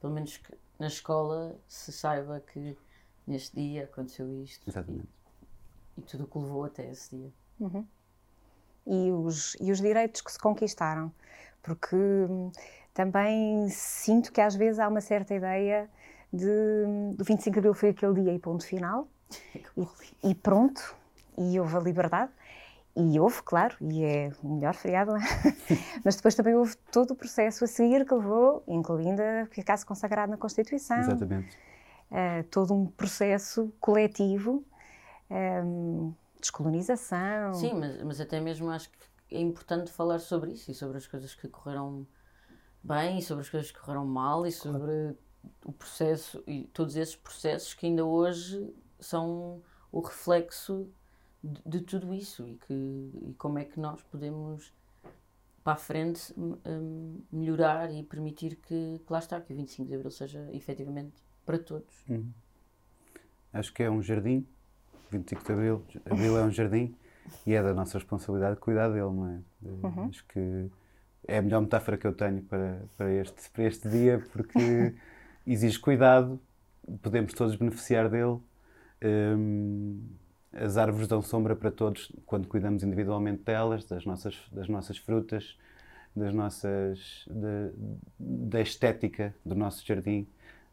[0.00, 2.76] pelo menos que na escola se saiba que
[3.26, 4.68] neste dia aconteceu isto.
[4.68, 5.08] exatamente.
[5.96, 7.32] E, e tudo o que levou até esse dia.
[8.86, 11.12] e os, e os direitos que se conquistaram.
[11.62, 12.50] Porque hum,
[12.92, 15.88] também sinto que às vezes há uma certa ideia
[16.32, 19.08] de hum, do 25 de Abril foi aquele dia e ponto final,
[19.76, 20.94] e, e pronto,
[21.38, 22.32] e houve a liberdade.
[22.96, 25.20] E houve, claro, e é o melhor feriado, é?
[26.04, 30.30] mas depois também houve todo o processo a seguir que levou, incluindo a ficar-se consagrado
[30.30, 31.56] na Constituição, Exatamente.
[32.10, 34.64] eh, todo um processo coletivo,
[35.30, 37.54] hum, descolonização.
[37.54, 41.06] Sim, mas, mas até mesmo acho que é importante falar sobre isso e sobre as
[41.06, 42.06] coisas que correram
[42.82, 45.16] bem e sobre as coisas que correram mal e sobre
[45.64, 49.62] o processo e todos esses processos que ainda hoje são
[49.92, 50.90] o reflexo
[51.42, 52.74] de, de tudo isso e, que,
[53.30, 54.72] e como é que nós podemos
[55.64, 59.88] para a frente m- hum, melhorar e permitir que, que lá está, que o 25
[59.88, 61.94] de Abril seja efetivamente para todos.
[63.52, 64.46] Acho que é um jardim,
[65.10, 66.94] 25 de Abril, Abril é um jardim
[67.46, 69.40] e é da nossa responsabilidade cuidar dele, não é?
[69.64, 70.70] Eh, Acho que
[71.26, 74.94] é a melhor metáfora que eu tenho para, para, este, para este dia porque
[75.46, 76.40] exige cuidado,
[77.02, 78.38] podemos todos beneficiar dele.
[79.02, 80.02] Hum,
[80.52, 85.56] as árvores dão sombra para todos quando cuidamos individualmente delas, das nossas, das nossas frutas,
[86.14, 87.70] das nossas, da,
[88.18, 90.26] da estética do nosso jardim,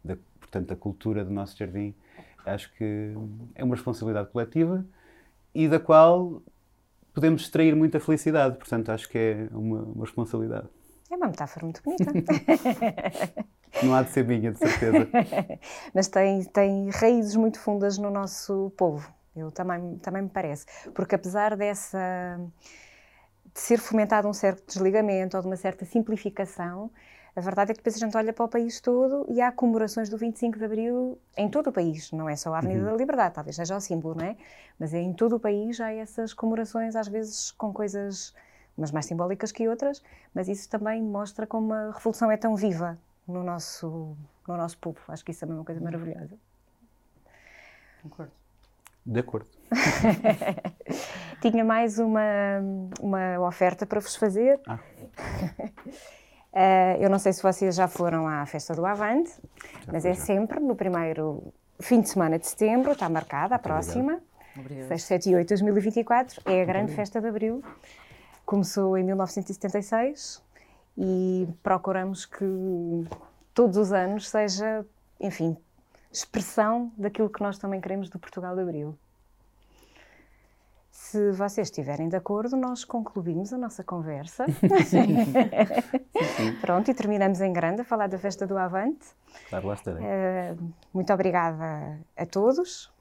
[0.03, 1.93] da, portanto, da cultura do nosso jardim.
[2.45, 3.13] Acho que
[3.55, 4.86] é uma responsabilidade coletiva
[5.53, 6.41] e da qual
[7.13, 8.57] podemos extrair muita felicidade.
[8.57, 10.67] Portanto, acho que é uma, uma responsabilidade.
[11.09, 12.05] É uma metáfora muito bonita.
[13.84, 15.07] Não há de ser minha, de certeza.
[15.93, 19.16] Mas tem, tem raízes muito fundas no nosso povo.
[19.38, 20.65] Eu também, também me parece.
[20.93, 22.39] Porque apesar dessa
[23.53, 26.91] de ser fomentado um certo desligamento ou de uma certa simplificação,
[27.35, 30.09] a verdade é que depois a gente olha para o país todo e há comemorações
[30.09, 32.91] do 25 de Abril em todo o país, não é só a Avenida Uhum.
[32.91, 34.35] da Liberdade, talvez seja o símbolo, não é?
[34.79, 38.33] Mas é em todo o país há essas comemorações, às vezes com coisas
[38.77, 40.03] umas mais simbólicas que outras,
[40.35, 44.15] mas isso também mostra como a revolução é tão viva no nosso,
[44.47, 44.99] no nosso povo.
[45.07, 46.38] Acho que isso também é uma coisa maravilhosa.
[48.03, 48.31] Concordo.
[49.07, 49.47] De acordo.
[51.41, 52.21] Tinha mais uma,
[52.99, 54.59] uma oferta para vos fazer.
[54.67, 54.79] Ah.
[56.59, 59.31] Eh, eu não sei se vocês já foram à festa do Avante,
[59.85, 60.21] mas fui, é já.
[60.21, 64.19] sempre no primeiro fim de semana de setembro, está marcada a próxima,
[64.55, 64.87] Obrigada.
[64.87, 67.63] 6, 7 e 8 de 2024, é a grande festa de Abril.
[68.43, 70.41] Começou em 1976
[70.97, 72.45] e procuramos que
[73.53, 74.83] todos os anos seja,
[75.19, 75.55] enfim,
[76.11, 78.97] expressão daquilo que nós também queremos do Portugal de Abril.
[80.89, 84.45] Se vocês estiverem de acordo, nós concluímos a nossa conversa.
[86.59, 89.05] Pronto, e terminamos em grande a falar da festa do Avante.
[89.49, 90.03] Claro, lá estarei.
[90.03, 90.55] Eh,
[90.93, 92.91] muito obrigada a todos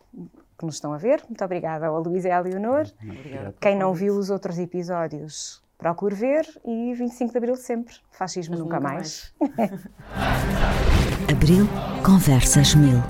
[0.59, 1.23] que nos estão a ver.
[1.29, 2.87] Muito obrigada ao Luís e à Leonor.
[3.03, 3.55] Obrigada.
[3.61, 6.47] Quem não viu os outros episódios, procure ver.
[6.65, 7.95] E 25 de Abril sempre.
[8.11, 9.33] Fascismo Mas nunca, mais.
[11.31, 11.69] Abril
[12.05, 13.03] Conversas Mil.